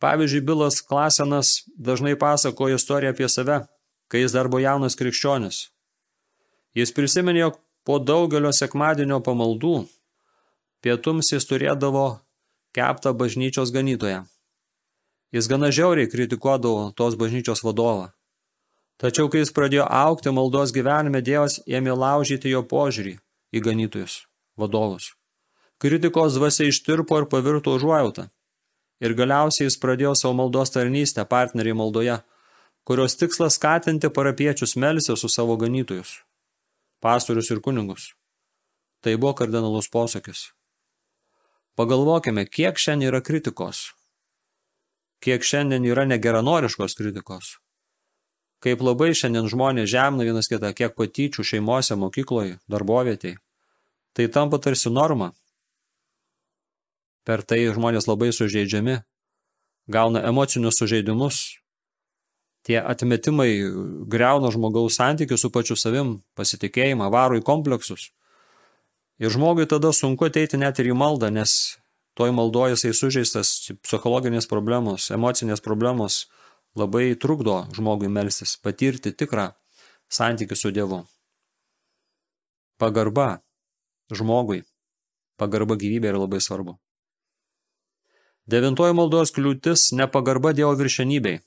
Pavyzdžiui, 0.00 0.44
Bilas 0.44 0.80
Klasenas 0.80 1.62
dažnai 1.76 2.16
pasakojo 2.18 2.80
istoriją 2.80 3.12
apie 3.14 3.28
save, 3.28 3.60
kai 4.08 4.24
jis 4.24 4.34
dar 4.36 4.48
buvo 4.48 4.64
jaunas 4.64 4.96
krikščionis. 5.00 5.68
Jis 6.74 6.92
prisiminė, 6.96 7.44
jog 7.44 7.60
po 7.86 8.00
daugelio 8.00 8.52
sekmadienio 8.52 9.20
pamaldų 9.24 9.76
pietums 10.84 11.30
jis 11.32 11.46
turėdavo 11.48 12.06
keptą 12.76 13.14
bažnyčios 13.16 13.72
ganytoją. 13.72 14.24
Jis 15.34 15.48
gana 15.50 15.70
žiauriai 15.74 16.10
kritikuodavo 16.10 16.92
tos 16.98 17.16
bažnyčios 17.18 17.64
vadovą. 17.66 18.10
Tačiau, 19.00 19.26
kai 19.30 19.42
jis 19.42 19.50
pradėjo 19.54 19.86
aukti 19.90 20.30
maldos 20.30 20.74
gyvenime, 20.74 21.22
Dievas 21.24 21.58
ėmė 21.66 21.96
laužyti 21.98 22.52
jo 22.52 22.62
požiūrį 22.62 23.16
į 23.54 23.62
ganytojus 23.64 24.20
vadovus. 24.58 25.14
Kritikos 25.84 26.38
dvasia 26.38 26.70
ištirpo 26.70 27.18
ir 27.20 27.26
pavirto 27.28 27.74
užuojautą. 27.76 28.30
Ir 29.04 29.12
galiausiai 29.18 29.66
jis 29.66 29.76
pradėjo 29.82 30.14
savo 30.16 30.32
maldos 30.38 30.72
tarnystę 30.72 31.26
partneriai 31.28 31.76
maldoje, 31.76 32.14
kurios 32.88 33.18
tikslas 33.20 33.58
skatinti 33.58 34.08
parapiečius 34.08 34.78
melsi 34.80 35.16
su 35.16 35.28
savo 35.28 35.58
ganytojus, 35.60 36.22
pastorius 37.04 37.52
ir 37.52 37.60
kunigus. 37.60 38.14
Tai 39.04 39.16
buvo 39.20 39.34
kardinalus 39.42 39.90
posakis. 39.92 40.46
Pagalvokime, 41.76 42.46
kiek 42.48 42.80
šiandien 42.80 43.10
yra 43.10 43.20
kritikos, 43.20 43.90
kiek 45.20 45.44
šiandien 45.44 45.84
yra 45.84 46.08
negeranoriškos 46.08 46.96
kritikos, 46.96 47.58
kaip 48.64 48.80
labai 48.80 49.12
šiandien 49.12 49.52
žmonės 49.52 49.92
žemina 49.92 50.24
vienas 50.32 50.48
kitą, 50.48 50.72
kiek 50.72 50.96
patyčių 50.96 51.44
šeimose, 51.44 52.00
mokykloje, 52.00 52.56
darbovietėje. 52.72 53.36
Tai 54.16 54.32
tampa 54.32 54.64
tarsi 54.64 54.88
norma. 54.88 55.34
Per 57.24 57.42
tai 57.42 57.62
žmonės 57.72 58.08
labai 58.08 58.30
sužeidžiami, 58.36 58.98
gauna 59.88 60.24
emocinius 60.28 60.80
sužeidimus. 60.80 61.60
Tie 62.64 62.76
atmetimai 62.80 63.48
greuna 64.08 64.50
žmogaus 64.52 64.96
santykių 64.96 65.36
su 65.40 65.50
pačiu 65.52 65.76
savim, 65.76 66.18
pasitikėjimą, 66.36 67.10
varo 67.12 67.36
į 67.36 67.44
kompleksus. 67.44 68.10
Ir 69.20 69.30
žmogui 69.30 69.68
tada 69.68 69.92
sunku 69.92 70.26
ateiti 70.28 70.58
net 70.60 70.80
ir 70.80 70.90
į 70.92 70.96
maldą, 70.96 71.28
nes 71.30 71.76
toj 72.16 72.32
maldoje 72.32 72.74
jisai 72.74 72.94
sužeistas 72.96 73.52
psichologinės 73.84 74.48
problemos, 74.50 75.10
emocinės 75.14 75.62
problemos 75.64 76.24
labai 76.74 77.12
trukdo 77.20 77.62
žmogui 77.76 78.10
melstis, 78.10 78.56
patirti 78.56 79.12
tikrą 79.12 79.52
santykių 80.10 80.58
su 80.58 80.72
Dievu. 80.74 81.04
Pagarba 82.80 83.40
žmogui. 84.10 84.64
Pagarba 85.38 85.76
gyvybė 85.78 86.12
yra 86.12 86.24
labai 86.24 86.40
svarbu. 86.42 86.78
Devintoji 88.44 88.92
maldos 88.92 89.32
kliūtis– 89.32 89.88
nepagarba 89.98 90.52
Dievo 90.52 90.74
viršenybei. 90.76 91.38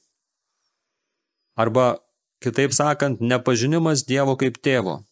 Arba, 1.58 2.00
kitaip 2.42 2.74
sakant, 2.74 3.22
nepažinimas 3.22 4.02
Dievo 4.08 4.34
kaip 4.38 4.58
tėvo. 4.58 5.04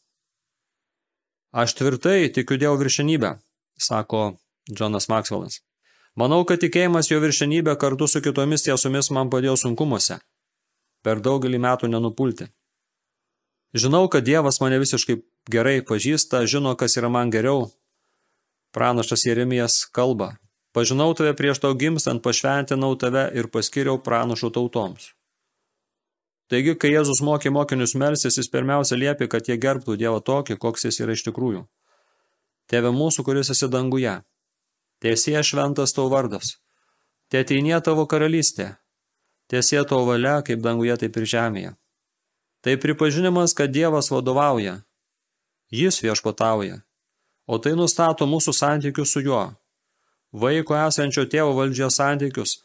Aš 1.54 1.76
tvirtai 1.78 2.32
tikiu 2.34 2.58
Dievo 2.58 2.80
viršenybę, 2.82 3.36
sako 3.78 4.24
Jonas 4.66 5.06
Maxwellas. 5.14 5.62
Manau, 6.18 6.42
kad 6.50 6.64
tikėjimas 6.64 7.12
jo 7.12 7.20
viršenybė 7.22 7.76
kartu 7.78 8.08
su 8.10 8.22
kitomis 8.24 8.66
tiesomis 8.66 9.12
man 9.14 9.30
padėjo 9.30 9.54
sunkumuose. 9.62 10.18
Per 11.06 11.22
daugelį 11.22 11.60
metų 11.62 11.92
nenupulti. 11.92 12.48
Žinau, 13.76 14.08
kad 14.10 14.26
Dievas 14.26 14.58
mane 14.64 14.80
visiškai 14.82 15.20
gerai 15.52 15.84
pažįsta, 15.86 16.46
žino, 16.50 16.74
kas 16.80 16.98
yra 16.98 17.12
man 17.14 17.30
geriau. 17.30 17.68
Pranašas 18.74 19.28
Jeremijas 19.28 19.84
kalba. 19.94 20.34
Pažinau 20.76 21.14
tave 21.16 21.32
prieš 21.40 21.62
tau 21.64 21.76
gimstant, 21.80 22.20
pašventinau 22.20 22.98
tave 23.00 23.30
ir 23.40 23.48
paskiriau 23.48 23.96
pranašų 24.04 24.50
tautoms. 24.58 25.14
Taigi, 26.52 26.76
kai 26.76 26.92
Jėzus 26.92 27.22
mokė 27.24 27.50
mokinius 27.56 27.96
melsis, 27.96 28.36
jis 28.38 28.52
pirmiausia 28.52 29.00
liepė, 29.00 29.30
kad 29.32 29.48
jie 29.48 29.56
gerbtų 29.56 29.96
Dievą 30.02 30.20
tokį, 30.20 30.60
koks 30.60 30.86
jis 30.90 31.00
yra 31.00 31.16
iš 31.16 31.24
tikrųjų. 31.30 31.64
Tėve 32.68 32.92
mūsų, 32.92 33.24
kuris 33.24 33.54
esi 33.56 33.72
danguje. 33.72 34.20
Tiesie 35.00 35.40
šventas 35.48 35.96
tau 35.96 36.10
vardas. 36.12 36.58
Tėteinė 37.32 37.80
tavo 37.82 38.06
karalystė. 38.06 38.76
Tiesie 39.48 39.80
tavo 39.88 40.06
valia, 40.12 40.42
kaip 40.46 40.60
danguje, 40.60 41.00
taip 41.02 41.18
ir 41.18 41.32
žemėje. 41.34 41.76
Tai 42.66 42.78
pripažinimas, 42.84 43.56
kad 43.56 43.72
Dievas 43.72 44.12
vadovauja. 44.12 44.82
Jis 45.72 46.04
viešpatauja. 46.04 46.82
O 47.48 47.58
tai 47.64 47.78
nustato 47.80 48.28
mūsų 48.28 48.54
santykius 48.54 49.16
su 49.16 49.24
juo. 49.24 49.54
Vaiko 50.36 50.76
esančio 50.76 51.24
tėvo 51.32 51.54
valdžios 51.56 51.96
santykius. 52.00 52.58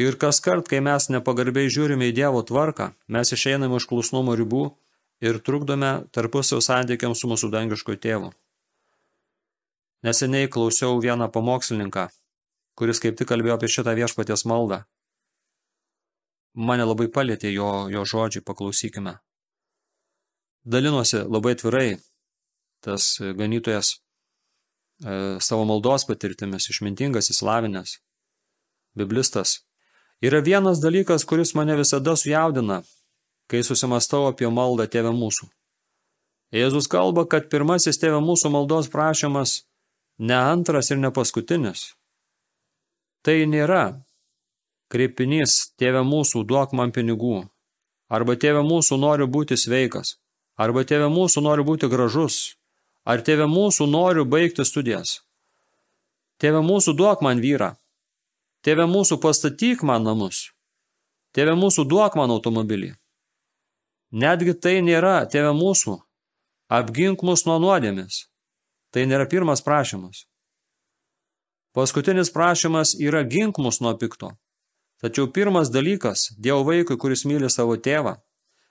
Ir 0.00 0.16
kas 0.18 0.40
kart, 0.42 0.66
kai 0.66 0.80
mes 0.82 1.10
nepagarbiai 1.12 1.70
žiūrime 1.70 2.08
į 2.10 2.14
Dievo 2.16 2.40
tvarką, 2.46 2.94
mes 3.14 3.30
išeiname 3.36 3.76
iš 3.78 3.86
klusnumo 3.90 4.34
ribų 4.38 4.64
ir 5.22 5.38
trukdome 5.44 5.92
tarpusio 6.16 6.58
santykiams 6.64 7.20
su 7.20 7.30
mūsų 7.30 7.50
dangišku 7.52 7.94
tėvu. 8.00 8.32
Neseniai 10.04 10.48
klausiau 10.52 10.96
vieną 11.00 11.28
pamokslininką, 11.32 12.08
kuris 12.76 13.00
kaip 13.04 13.20
tik 13.20 13.30
kalbėjo 13.30 13.58
apie 13.58 13.70
šitą 13.70 13.94
viešpaties 13.96 14.44
maldą. 14.50 14.82
Mane 16.54 16.84
labai 16.88 17.06
palėtė 17.12 17.52
jo, 17.52 17.70
jo 17.92 18.02
žodžiai, 18.08 18.44
paklausykime. 18.46 19.18
Dalinosi 20.64 21.22
labai 21.28 21.54
atvirai 21.56 21.88
tas 22.84 23.16
ganytojas 23.20 23.98
savo 25.02 25.64
maldos 25.68 26.06
patirtimis, 26.08 26.68
išmintingas, 26.70 27.30
įslavinęs, 27.34 27.98
biblistas. 28.96 29.62
Yra 30.24 30.40
vienas 30.40 30.80
dalykas, 30.80 31.24
kuris 31.28 31.54
mane 31.54 31.76
visada 31.76 32.14
sujaudina, 32.16 32.82
kai 33.50 33.64
susimastau 33.66 34.28
apie 34.30 34.48
maldą 34.48 34.86
tėvę 34.88 35.12
mūsų. 35.12 35.50
Jėzus 36.54 36.86
kalba, 36.88 37.26
kad 37.26 37.50
pirmasis 37.50 37.98
tėvė 37.98 38.22
mūsų 38.22 38.52
maldos 38.54 38.88
prašymas 38.88 39.64
ne 40.18 40.36
antras 40.38 40.92
ir 40.94 41.00
ne 41.02 41.10
paskutinis. 41.10 41.92
Tai 43.26 43.34
nėra 43.50 44.04
kreipinys 44.92 45.74
tėvė 45.80 46.04
mūsų 46.06 46.44
duok 46.46 46.74
man 46.78 46.92
pinigų, 46.94 47.42
arba 48.08 48.36
tėvė 48.38 48.62
mūsų 48.62 49.00
noriu 49.02 49.26
būti 49.26 49.58
sveikas, 49.58 50.18
arba 50.56 50.84
tėvė 50.86 51.08
mūsų 51.10 51.42
noriu 51.42 51.64
būti 51.66 51.90
gražus, 51.90 52.54
ar 53.04 53.22
tėvė 53.24 53.46
mūsų 53.50 53.86
noriu 53.90 54.24
baigti 54.24 54.64
studijas. 54.64 55.20
Tėvė 56.40 56.64
mūsų 56.66 56.96
duok 56.98 57.22
man 57.22 57.40
vyrą, 57.40 57.74
tėvė 58.66 58.88
mūsų 58.90 59.20
pastatyk 59.22 59.84
man 59.86 60.04
namus, 60.08 60.50
tėvė 61.36 61.54
mūsų 61.60 61.86
duok 61.88 62.16
man 62.18 62.32
automobilį. 62.34 62.94
Netgi 64.14 64.54
tai 64.54 64.78
nėra 64.86 65.24
tėvė 65.30 65.52
mūsų, 65.58 65.98
apgink 66.70 67.22
mus 67.26 67.44
nuo 67.46 67.58
nuodėmis. 67.62 68.26
Tai 68.94 69.02
nėra 69.10 69.26
pirmas 69.26 69.58
prašymas. 69.66 70.22
Paskutinis 71.74 72.30
prašymas 72.30 72.92
yra 73.02 73.24
gink 73.26 73.58
mus 73.58 73.80
nuo 73.82 73.90
pikto. 73.98 74.30
Tačiau 75.02 75.26
pirmas 75.26 75.72
dalykas 75.74 76.28
Dievo 76.38 76.62
vaikui, 76.68 76.94
kuris 76.96 77.24
myli 77.26 77.50
savo 77.50 77.74
tėvą 77.74 78.14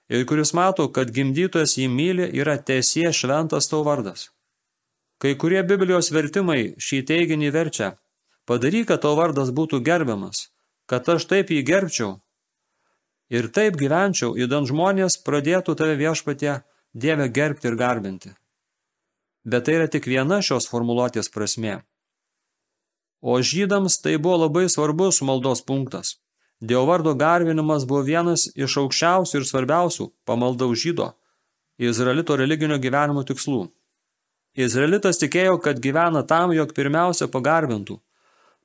ir 0.10 0.26
kuris 0.26 0.54
mato, 0.54 0.90
kad 0.92 1.12
gimdytojas 1.12 1.78
jį 1.78 1.88
myli, 1.90 2.28
yra 2.42 2.58
tiesie 2.58 3.12
šventas 3.14 3.70
tau 3.72 3.84
vardas. 3.88 4.30
Kai 5.22 5.36
kurie 5.40 5.62
Biblijos 5.64 6.12
vertimai 6.12 6.76
šį 6.82 7.04
teiginį 7.08 7.54
verčia, 7.56 7.94
padaryk, 8.50 8.90
kad 8.92 9.04
tau 9.06 9.16
vardas 9.16 9.54
būtų 9.56 9.80
gerbiamas, 9.86 10.50
kad 10.90 11.08
aš 11.10 11.30
taip 11.32 11.54
jį 11.54 11.64
gerbčiau. 11.64 12.12
Ir 13.32 13.48
taip 13.56 13.80
gyvenčiau, 13.80 14.36
įdant 14.36 14.68
žmonės 14.70 15.18
pradėtų 15.26 15.76
tave 15.80 15.96
viešpatie 15.98 16.62
Dievę 16.94 17.26
gerbti 17.34 17.72
ir 17.72 17.76
garbinti. 17.76 18.36
Bet 19.50 19.66
tai 19.66 19.80
yra 19.80 19.88
tik 19.90 20.06
viena 20.06 20.44
šios 20.46 20.68
formuluotės 20.70 21.32
prasmė. 21.34 21.80
O 23.24 23.40
žydams 23.42 23.98
tai 24.04 24.20
buvo 24.22 24.44
labai 24.44 24.68
svarbus 24.70 25.24
maldos 25.26 25.64
punktas. 25.66 26.20
Dievo 26.64 26.86
vardo 26.88 27.12
garbinimas 27.20 27.84
buvo 27.88 28.06
vienas 28.08 28.46
iš 28.56 28.78
aukščiausių 28.80 29.40
ir 29.42 29.46
svarbiausių 29.50 30.06
pamalda 30.24 30.70
už 30.72 30.86
žydo 30.88 31.10
Izraelito 31.78 32.38
religinio 32.40 32.78
gyvenimo 32.80 33.24
tikslų. 33.28 33.66
Izraelitas 34.56 35.18
tikėjo, 35.20 35.58
kad 35.60 35.82
gyvena 35.82 36.22
tam, 36.30 36.54
jog 36.54 36.72
pirmiausia 36.78 37.28
pagarbintų, 37.34 37.98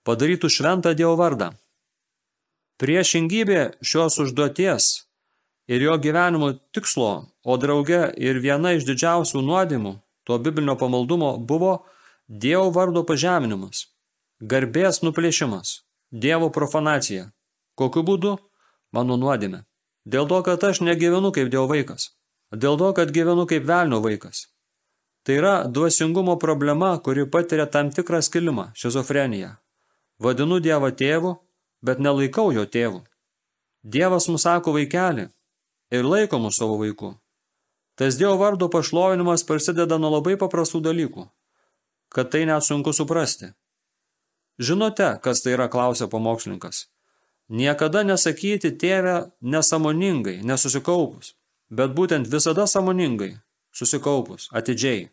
padarytų 0.04 0.50
šventą 0.52 0.92
Dievo 0.94 1.16
vardą. 1.18 1.48
Priešingybė 2.78 3.80
šios 3.82 4.20
užduoties 4.22 4.90
ir 5.66 5.82
jo 5.82 5.96
gyvenimo 5.98 6.52
tikslo, 6.76 7.32
o 7.42 7.56
drauge 7.56 8.12
ir 8.14 8.38
viena 8.44 8.76
iš 8.76 8.86
didžiausių 8.86 9.42
nuodimų 9.42 9.96
to 10.28 10.38
biblinio 10.38 10.76
pamaldumo 10.78 11.32
buvo 11.38 11.72
Dievo 12.28 12.68
vardo 12.70 13.02
pažeminimas, 13.08 13.88
garbės 14.38 15.00
nuplėšimas, 15.00 15.80
Dievo 16.12 16.52
profanacija. 16.52 17.32
Kokiu 17.78 18.02
būdu? 18.02 18.36
Mano 18.92 19.16
nuodėme. 19.20 19.62
Dėl 20.08 20.26
to, 20.30 20.38
kad 20.42 20.64
aš 20.64 20.80
negyvenu 20.82 21.30
kaip 21.36 21.50
Dievo 21.52 21.68
vaikas. 21.70 22.10
Dėl 22.50 22.78
to, 22.80 22.88
kad 22.96 23.12
gyvenu 23.14 23.44
kaip 23.46 23.66
velnio 23.68 24.00
vaikas. 24.02 24.46
Tai 25.22 25.36
yra 25.36 25.54
dvasingumo 25.68 26.38
problema, 26.40 26.94
kuri 27.04 27.26
patiria 27.28 27.66
tam 27.68 27.92
tikrą 27.92 28.22
skilimą, 28.24 28.70
šizofreniją. 28.74 29.50
Vadinu 30.18 30.58
Dievą 30.64 30.90
tėvu, 30.96 31.34
bet 31.84 32.00
nelaikau 32.00 32.48
jo 32.56 32.64
tėvu. 32.64 33.02
Dievas 33.84 34.26
mums 34.30 34.46
sako 34.48 34.74
vaikelį 34.74 35.28
ir 35.94 36.08
laiko 36.08 36.40
mus 36.42 36.58
savo 36.58 36.80
vaiku. 36.80 37.12
Tas 38.00 38.18
Dievo 38.18 38.38
vardo 38.40 38.70
pašlovinimas 38.72 39.44
prasideda 39.46 39.98
nuo 40.00 40.16
labai 40.16 40.38
paprastų 40.40 40.80
dalykų, 40.88 41.28
kad 42.14 42.32
tai 42.32 42.46
net 42.48 42.64
sunku 42.64 42.96
suprasti. 42.96 43.52
Žinote, 44.58 45.18
kas 45.22 45.44
tai 45.44 45.54
yra, 45.54 45.68
klausia 45.70 46.08
pamokslininkas. 46.10 46.88
Niekada 47.48 48.02
nesakyti 48.04 48.74
tėvę 48.76 49.30
nesamoningai, 49.40 50.42
nesusikaupus, 50.44 51.32
bet 51.72 51.94
būtent 51.96 52.28
visada 52.28 52.66
samoningai, 52.68 53.38
susikaupus, 53.72 54.50
atidžiai. 54.52 55.08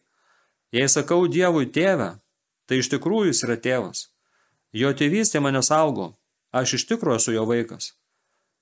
Jei 0.75 0.89
sakau 0.91 1.29
Dievui 1.31 1.69
tėvę, 1.71 2.17
tai 2.67 2.81
iš 2.81 2.89
tikrųjų 2.91 3.31
jis 3.31 3.43
yra 3.47 3.55
tėvas. 3.55 4.09
Jo 4.75 4.91
tėvystė 4.91 5.39
mane 5.39 5.61
saugo, 5.63 6.17
aš 6.51 6.75
iš 6.75 6.83
tikrųjų 6.89 7.21
esu 7.21 7.35
jo 7.37 7.45
vaikas. 7.47 7.93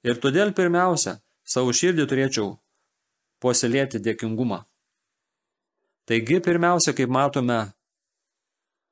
Ir 0.06 0.22
todėl 0.22 0.54
pirmiausia, 0.54 1.18
savo 1.42 1.74
širdį 1.74 2.06
turėčiau 2.12 2.52
puoselėti 3.42 3.98
dėkingumą. 3.98 4.62
Taigi, 6.06 6.38
pirmiausia, 6.46 6.94
kaip 6.94 7.10
matome, 7.10 7.74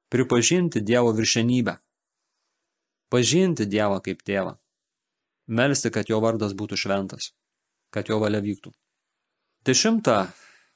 pripažinti 0.09 0.81
Dievo 0.81 1.13
viršenybę. 1.13 1.77
Pažinti 3.11 3.67
Dievą 3.69 4.01
kaip 4.01 4.25
tėvą 4.25 4.57
melsti, 5.47 5.91
kad 5.91 6.09
jo 6.09 6.19
vardas 6.23 6.53
būtų 6.57 6.79
šventas, 6.79 7.31
kad 7.93 8.09
jo 8.09 8.19
valia 8.21 8.41
vyktų. 8.43 8.73
Dešimta 9.65 10.31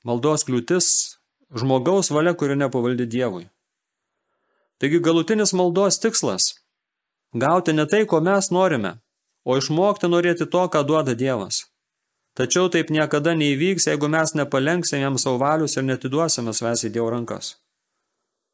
maldos 0.05 0.45
kliūtis– 0.47 0.87
žmogaus 1.59 2.11
valia, 2.11 2.33
kuri 2.33 2.57
nepavaldi 2.57 3.07
Dievui. 3.09 3.47
Taigi 4.79 4.99
galutinis 4.99 5.53
maldos 5.53 5.99
tikslas– 6.01 6.53
gauti 7.43 7.73
ne 7.73 7.85
tai, 7.85 8.05
ko 8.05 8.21
mes 8.21 8.51
norime, 8.51 8.97
o 9.45 9.57
išmokti 9.57 10.09
norėti 10.09 10.47
to, 10.49 10.65
ką 10.71 10.83
duoda 10.87 11.15
Dievas. 11.17 11.65
Tačiau 12.35 12.67
taip 12.67 12.89
niekada 12.91 13.31
neįvyks, 13.37 13.87
jeigu 13.87 14.09
mes 14.11 14.33
nepalenksim 14.35 14.99
jam 14.99 15.19
savo 15.21 15.39
valius 15.39 15.77
ir 15.77 15.85
netiduosime 15.87 16.51
svės 16.53 16.83
į 16.83 16.91
Dievo 16.97 17.07
rankas. 17.13 17.55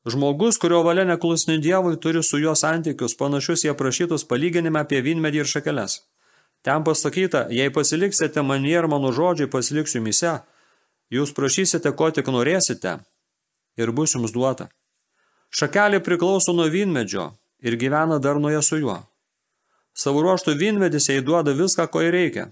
Žmogus, 0.05 0.57
kurio 0.57 0.81
valia 0.83 1.03
neklusni 1.05 1.59
Dievui, 1.61 1.99
turi 2.01 2.23
su 2.23 2.39
juo 2.41 2.55
santykius 2.55 3.13
panašius 3.17 3.63
jie 3.63 3.73
prašytus 3.77 4.25
palyginime 4.25 4.81
apie 4.81 5.01
vynmedį 5.05 5.43
ir 5.43 5.49
šakeles. 5.51 5.99
Ten 6.65 6.83
pasakyta, 6.83 7.45
jei 7.53 7.69
pasiliksite 7.73 8.41
manie 8.41 8.73
ir 8.77 8.87
mano 8.89 9.11
žodžiai 9.13 9.49
pasiliksiu 9.49 10.01
mise, 10.01 10.39
jūs 11.13 11.33
prašysite, 11.37 11.93
ko 11.93 12.09
tik 12.09 12.33
norėsite, 12.33 12.97
ir 13.77 13.91
bus 13.91 14.17
jums 14.17 14.33
duota. 14.33 14.69
Šakelė 15.53 16.01
priklauso 16.01 16.53
nuo 16.57 16.65
vynmedžio 16.73 17.29
ir 17.61 17.77
gyvena 17.77 18.17
darnoje 18.17 18.61
su 18.65 18.81
juo. 18.81 18.97
Savo 19.93 20.21
ruoštų 20.25 20.57
vynmedis 20.57 21.09
jai 21.09 21.21
duoda 21.21 21.53
viską, 21.53 21.85
ko 21.93 22.01
jai 22.01 22.13
reikia, 22.15 22.49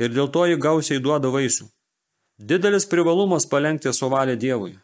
ir 0.00 0.10
dėl 0.10 0.30
to 0.34 0.46
jį 0.48 0.58
gausiai 0.58 1.02
duoda 1.02 1.30
vaisių. 1.30 1.68
Didelis 2.38 2.88
privalumas 2.88 3.46
palengti 3.46 3.92
suvalę 3.92 4.34
Dievui. 4.36 4.78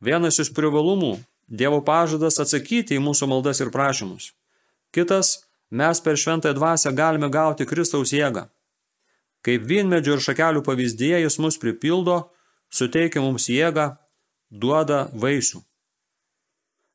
Vienas 0.00 0.40
iš 0.40 0.54
privalumų– 0.56 1.18
Dievo 1.50 1.80
pažadas 1.82 2.38
atsakyti 2.38 2.94
į 2.94 3.02
mūsų 3.02 3.26
maldas 3.26 3.58
ir 3.60 3.72
prašymus. 3.74 4.28
Kitas– 4.94 5.32
mes 5.78 6.00
per 6.00 6.18
šventąją 6.18 6.54
dvasę 6.54 6.92
galime 6.94 7.28
gauti 7.30 7.66
Kristaus 7.66 8.12
jėgą. 8.14 8.44
Kaip 9.42 9.66
vynmedžio 9.66 10.14
ir 10.16 10.22
šakelių 10.22 10.62
pavyzdėje 10.66 11.24
jis 11.24 11.38
mus 11.42 11.58
pripildo, 11.58 12.20
suteikia 12.70 13.22
mums 13.24 13.48
jėgą, 13.50 13.96
duoda 14.50 15.08
vaisių. 15.14 15.62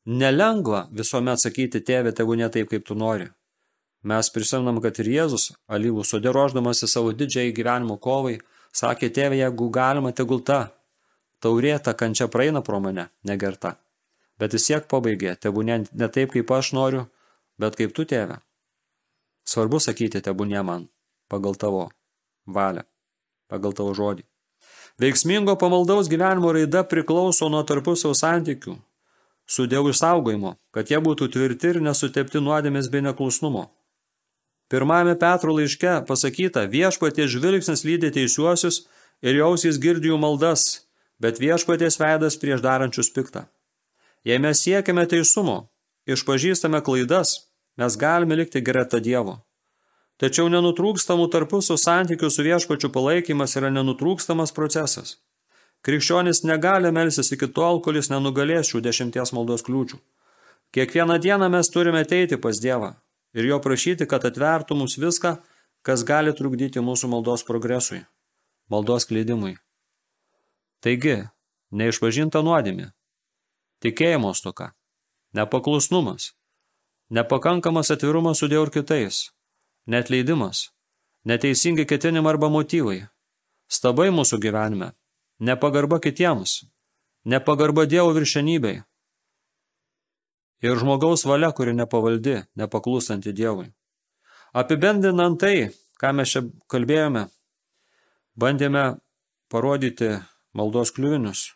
Nelengva 0.06 0.86
visuomet 0.94 1.42
sakyti 1.42 1.82
tėvė 1.82 2.12
tegu 2.14 2.36
ne 2.38 2.48
taip, 2.48 2.70
kaip 2.70 2.84
tu 2.86 2.94
nori. 2.94 3.26
Mes 4.06 4.28
prisimnam, 4.30 4.78
kad 4.80 5.00
ir 5.02 5.08
Jėzus, 5.10 5.50
alyvų 5.66 6.04
sudėroždamas 6.06 6.84
į 6.86 6.88
savo 6.92 7.10
didžiai 7.10 7.50
gyvenimo 7.52 7.96
kovai, 7.98 8.36
sakė 8.70 9.10
tėvė, 9.10 9.40
jeigu 9.40 9.66
galima, 9.74 10.12
tegul 10.14 10.44
ta, 10.46 10.60
taurė 11.42 11.76
ta 11.82 11.94
kančia 11.94 12.28
praeina 12.32 12.62
pro 12.62 12.80
mane, 12.80 13.08
negerta. 13.24 13.76
Bet 14.40 14.52
vis 14.52 14.66
siek 14.68 14.88
pabaigė, 14.88 15.36
tegu 15.40 15.64
ne, 15.64 15.82
ne 15.92 16.08
taip, 16.12 16.34
kaip 16.34 16.50
aš 16.52 16.72
noriu, 16.76 17.06
bet 17.58 17.76
kaip 17.76 17.94
tu 17.96 18.04
tėvė. 18.04 18.40
Svarbu 19.46 19.80
sakyti 19.80 20.20
tebūnie 20.20 20.62
man, 20.66 20.88
pagal 21.30 21.56
tavo 21.56 21.86
valią, 22.46 22.84
pagal 23.48 23.76
tavo 23.78 23.94
žodį. 23.96 24.26
Veiksmingo 25.00 25.56
pamaldaus 25.60 26.08
gyvenimo 26.08 26.52
raida 26.56 26.82
priklauso 26.88 27.48
nuo 27.52 27.62
tarpusio 27.68 28.14
santykių, 28.16 28.76
su 29.46 29.66
Dievo 29.70 29.92
išsaugojimo, 29.92 30.56
kad 30.72 30.90
jie 30.90 31.00
būtų 31.00 31.28
tvirti 31.34 31.74
ir 31.74 31.80
nesutepti 31.84 32.40
nuodėmės 32.42 32.88
bei 32.90 33.04
neklusnumo. 33.04 33.68
Pirmame 34.72 35.14
Petro 35.20 35.54
laiške 35.54 36.00
pasakyta, 36.08 36.64
viešpaties 36.66 37.30
žvilgsnis 37.36 37.84
lydi 37.86 38.10
teisiuosius 38.10 38.86
ir 39.22 39.38
jausys 39.38 39.78
girdi 39.78 40.10
jų 40.10 40.18
maldas, 40.18 40.85
bet 41.22 41.40
viešpaties 41.40 41.98
veidas 42.00 42.38
prieš 42.40 42.62
darančius 42.64 43.10
piktą. 43.12 43.46
Jei 44.26 44.38
mes 44.42 44.62
siekiame 44.62 45.06
teisumo, 45.06 45.68
išpažįstame 46.06 46.82
klaidas, 46.82 47.36
mes 47.78 47.96
galime 47.96 48.36
likti 48.36 48.60
greta 48.60 49.00
Dievo. 49.00 49.40
Tačiau 50.16 50.48
nenutrūkstamų 50.48 51.28
tarpusų 51.32 51.76
santykių 51.76 52.30
su 52.32 52.44
viešpačiu 52.46 52.88
palaikymas 52.92 53.56
yra 53.60 53.68
nenutrūkstamas 53.70 54.54
procesas. 54.56 55.18
Krikščionis 55.84 56.40
negali 56.48 56.90
melsis 56.90 57.30
iki 57.36 57.50
tol, 57.52 57.82
kol 57.84 58.00
jis 58.00 58.08
nenugalės 58.10 58.70
šių 58.72 58.80
dešimties 58.86 59.34
maldos 59.36 59.62
kliūčių. 59.66 60.00
Kiekvieną 60.72 61.18
dieną 61.20 61.50
mes 61.52 61.70
turime 61.70 62.00
ateiti 62.02 62.40
pas 62.40 62.58
Dievą 62.60 62.94
ir 63.36 63.44
jo 63.44 63.60
prašyti, 63.60 64.08
kad 64.08 64.24
atvertų 64.24 64.74
mums 64.80 64.96
viską, 64.98 65.36
kas 65.86 66.02
gali 66.08 66.32
trukdyti 66.32 66.80
mūsų 66.80 67.12
maldos 67.12 67.44
progresui, 67.44 68.00
maldos 68.72 69.06
klydimui. 69.06 69.54
Taigi, 70.86 71.18
neišpažinta 71.74 72.44
nuodėmė, 72.46 72.92
tikėjimo 73.82 74.30
stoka, 74.38 74.70
nepaklusnumas, 75.34 76.30
Nepakankamas 77.08 77.90
atvirumas 77.90 78.38
su 78.38 78.48
Dievu 78.48 78.66
ir 78.66 78.70
kitais, 78.74 79.30
netleidimas, 79.86 80.72
neteisingi 81.24 81.86
ketinimai 81.86 82.32
arba 82.34 82.48
motyvai, 82.50 83.04
stabai 83.70 84.08
mūsų 84.10 84.40
gyvenime, 84.42 84.88
nepagarba 85.38 86.00
kitiems, 86.02 86.64
nepagarba 87.24 87.86
Dievo 87.86 88.10
viršenybei. 88.16 88.80
Ir 90.66 90.82
žmogaus 90.82 91.22
valia, 91.30 91.52
kuri 91.54 91.76
nepavaldi, 91.78 92.40
nepaklūstanti 92.58 93.30
Dievui. 93.30 93.70
Apibendinant 94.50 95.38
tai, 95.38 95.70
ką 96.02 96.10
mes 96.16 96.32
čia 96.32 96.42
kalbėjome, 96.66 97.28
bandėme 98.34 98.96
parodyti 99.52 100.16
maldos 100.56 100.92
kliuvinius 100.96 101.50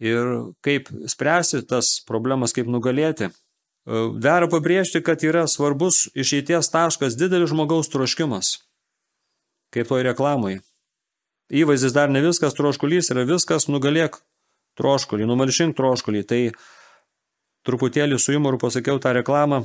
ir 0.00 0.26
kaip 0.64 0.88
spręsti 1.12 1.62
tas 1.68 1.98
problemas, 2.08 2.54
kaip 2.56 2.70
nugalėti. 2.72 3.28
Dera 4.20 4.48
pabrėžti, 4.48 5.02
kad 5.04 5.22
yra 5.24 5.46
svarbus 5.48 6.06
išeities 6.16 6.70
taškas 6.72 7.16
didelis 7.20 7.52
žmogaus 7.52 7.90
troškimas, 7.92 8.58
kaip 9.74 9.88
toj 9.88 10.04
reklamai. 10.08 10.58
Įvaizdis 11.50 11.92
dar 11.96 12.12
ne 12.12 12.22
viskas, 12.24 12.54
troškulys 12.56 13.10
yra 13.12 13.26
viskas, 13.28 13.66
nugalėk 13.68 14.20
troškulį, 14.78 15.26
numalšink 15.28 15.76
troškulį. 15.76 16.22
Tai 16.28 16.40
truputėlį 17.66 18.20
su 18.20 18.36
jumoru 18.36 18.60
pasakiau 18.62 19.00
tą 19.02 19.16
reklamą, 19.16 19.64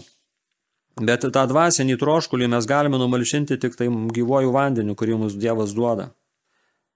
Bet 0.96 1.26
tą 1.28 1.42
dvasinį 1.52 1.98
troškulį 2.00 2.48
mes 2.54 2.68
galime 2.72 2.96
numalšinti 2.96 3.58
tik 3.60 3.74
tai 3.76 3.90
gyvojų 3.92 4.52
vandeniu, 4.56 4.94
kurį 4.96 5.18
mums 5.20 5.34
Dievas 5.36 5.74
duoda. 5.76 6.14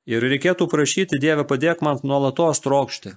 Ir 0.07 0.23
reikėtų 0.23 0.69
prašyti 0.71 1.19
Dievę 1.19 1.43
padėk 1.49 1.83
man 1.85 1.99
nuolatos 2.03 2.61
trokšti. 2.63 3.15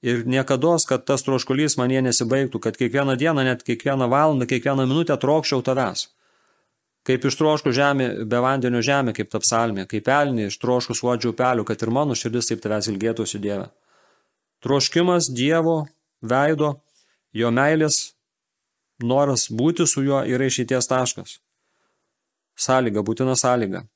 Ir 0.00 0.22
niekada, 0.24 0.76
kad 0.88 1.04
tas 1.04 1.26
troškulys 1.26 1.76
man 1.76 1.90
jie 1.92 2.00
nesibaigtų, 2.00 2.60
kad 2.62 2.78
kiekvieną 2.80 3.18
dieną, 3.20 3.44
net 3.44 3.64
kiekvieną 3.66 4.08
valandą, 4.08 4.46
kiekvieną 4.48 4.86
minutę 4.88 5.16
trokščiau 5.20 5.60
tavęs. 5.66 6.06
Kaip 7.04 7.24
ištroškų 7.24 7.72
žemė, 7.72 8.06
be 8.28 8.40
vandenio 8.44 8.80
žemė, 8.84 9.12
kaip 9.16 9.28
ta 9.32 9.40
psalmė, 9.40 9.86
kaip 9.88 10.04
pelnė 10.08 10.48
ištroškų 10.48 10.96
suodžių 10.96 11.34
upelių, 11.34 11.66
kad 11.68 11.84
ir 11.84 11.92
mano 11.96 12.16
širdis 12.16 12.48
taip 12.48 12.64
tavęs 12.64 12.88
ilgėtųsi 12.92 13.40
Dieve. 13.40 13.68
Troškimas 14.64 15.28
Dievo 15.32 15.82
veido, 16.20 16.74
jo 17.32 17.52
meilės 17.52 18.14
noras 19.00 19.48
būti 19.52 19.88
su 19.88 20.04
juo 20.04 20.20
yra 20.24 20.48
išeities 20.48 20.88
taškas. 20.88 21.38
Sąlyga, 22.56 23.04
būtina 23.04 23.36
sąlyga. 23.36 23.86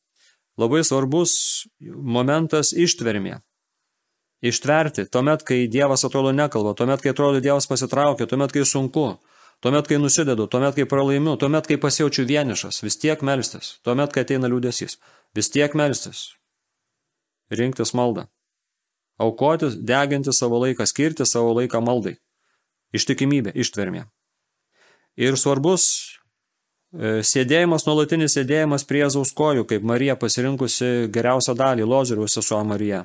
Labai 0.60 0.84
svarbus 0.86 1.32
momentas 1.82 2.70
ištvermė. 2.72 3.40
Ištverti, 4.44 5.06
tuomet, 5.10 5.42
kai 5.42 5.64
Dievas 5.72 6.04
atrodo 6.04 6.30
nekalba, 6.36 6.74
tuomet, 6.76 7.00
kai 7.02 7.14
atrodo 7.14 7.40
Dievas 7.40 7.66
pasitraukia, 7.66 8.26
tuomet, 8.28 8.52
kai 8.52 8.62
sunku, 8.68 9.06
tuomet, 9.64 9.88
kai 9.88 9.98
nusidedu, 9.98 10.46
tuomet, 10.52 10.76
kai 10.76 10.84
pralaimiu, 10.86 11.38
tuomet, 11.40 11.66
kai 11.66 11.78
pasijaučiu 11.80 12.26
vienišas, 12.28 12.82
vis 12.84 12.98
tiek 13.00 13.24
melstis, 13.24 13.78
tuomet, 13.82 14.12
kai 14.12 14.26
ateina 14.26 14.50
liūdėsys, 14.52 14.98
vis 15.34 15.50
tiek 15.50 15.74
melstis. 15.74 16.26
Rinktis 17.50 17.94
maldą. 17.96 18.28
Aukotis, 19.18 19.78
deginti 19.80 20.32
savo 20.34 20.60
laiką, 20.60 20.86
skirti 20.86 21.26
savo 21.26 21.54
laiką 21.56 21.80
maldai. 21.80 22.18
Ištikimybė, 22.94 23.54
ištvermė. 23.58 24.04
Ir 25.16 25.38
svarbus 25.38 26.13
sėdėjimas, 26.94 27.86
nuolatinis 27.88 28.36
sėdėjimas 28.36 28.84
prie 28.86 29.02
Jėzaus 29.02 29.32
kojų, 29.34 29.66
kaip 29.70 29.82
Marija 29.82 30.14
pasirinkusi 30.16 31.10
geriausią 31.12 31.56
dalį, 31.58 31.86
Lozoriaus 31.90 32.36
sesuo 32.38 32.60
Marija, 32.64 33.04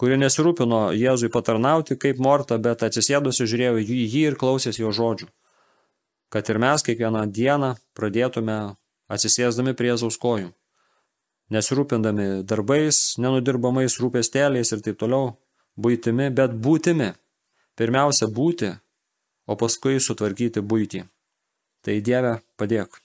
kuri 0.00 0.16
nesirūpino 0.20 0.90
Jėzui 0.96 1.30
patarnauti 1.32 1.98
kaip 2.00 2.18
morta, 2.18 2.58
bet 2.58 2.82
atsisėdusi 2.86 3.46
žiūrėjo 3.50 3.80
į 3.84 3.98
jį 4.14 4.26
ir 4.30 4.38
klausėsi 4.40 4.82
jo 4.82 4.92
žodžių. 4.96 5.28
Kad 6.32 6.48
ir 6.50 6.58
mes 6.58 6.82
kiekvieną 6.82 7.26
dieną 7.30 7.74
pradėtume 7.94 8.58
atsisėsdami 9.12 9.76
prie 9.76 9.92
Jėzaus 9.92 10.16
kojų, 10.18 10.54
nesirūpindami 11.54 12.46
darbais, 12.48 13.18
nenudirbamais 13.20 14.00
rūpestėliais 14.00 14.72
ir 14.72 14.82
taip 14.82 14.98
toliau, 14.98 15.36
būtimi, 15.76 16.32
bet 16.34 16.56
būtimi. 16.56 17.12
Pirmiausia 17.74 18.28
būti 18.30 18.70
o 19.46 19.56
paskui 19.60 20.00
sutvarkyti 20.00 20.62
būtį. 20.64 21.04
Tai 21.84 22.00
Dieve 22.00 22.38
padėk. 22.56 23.03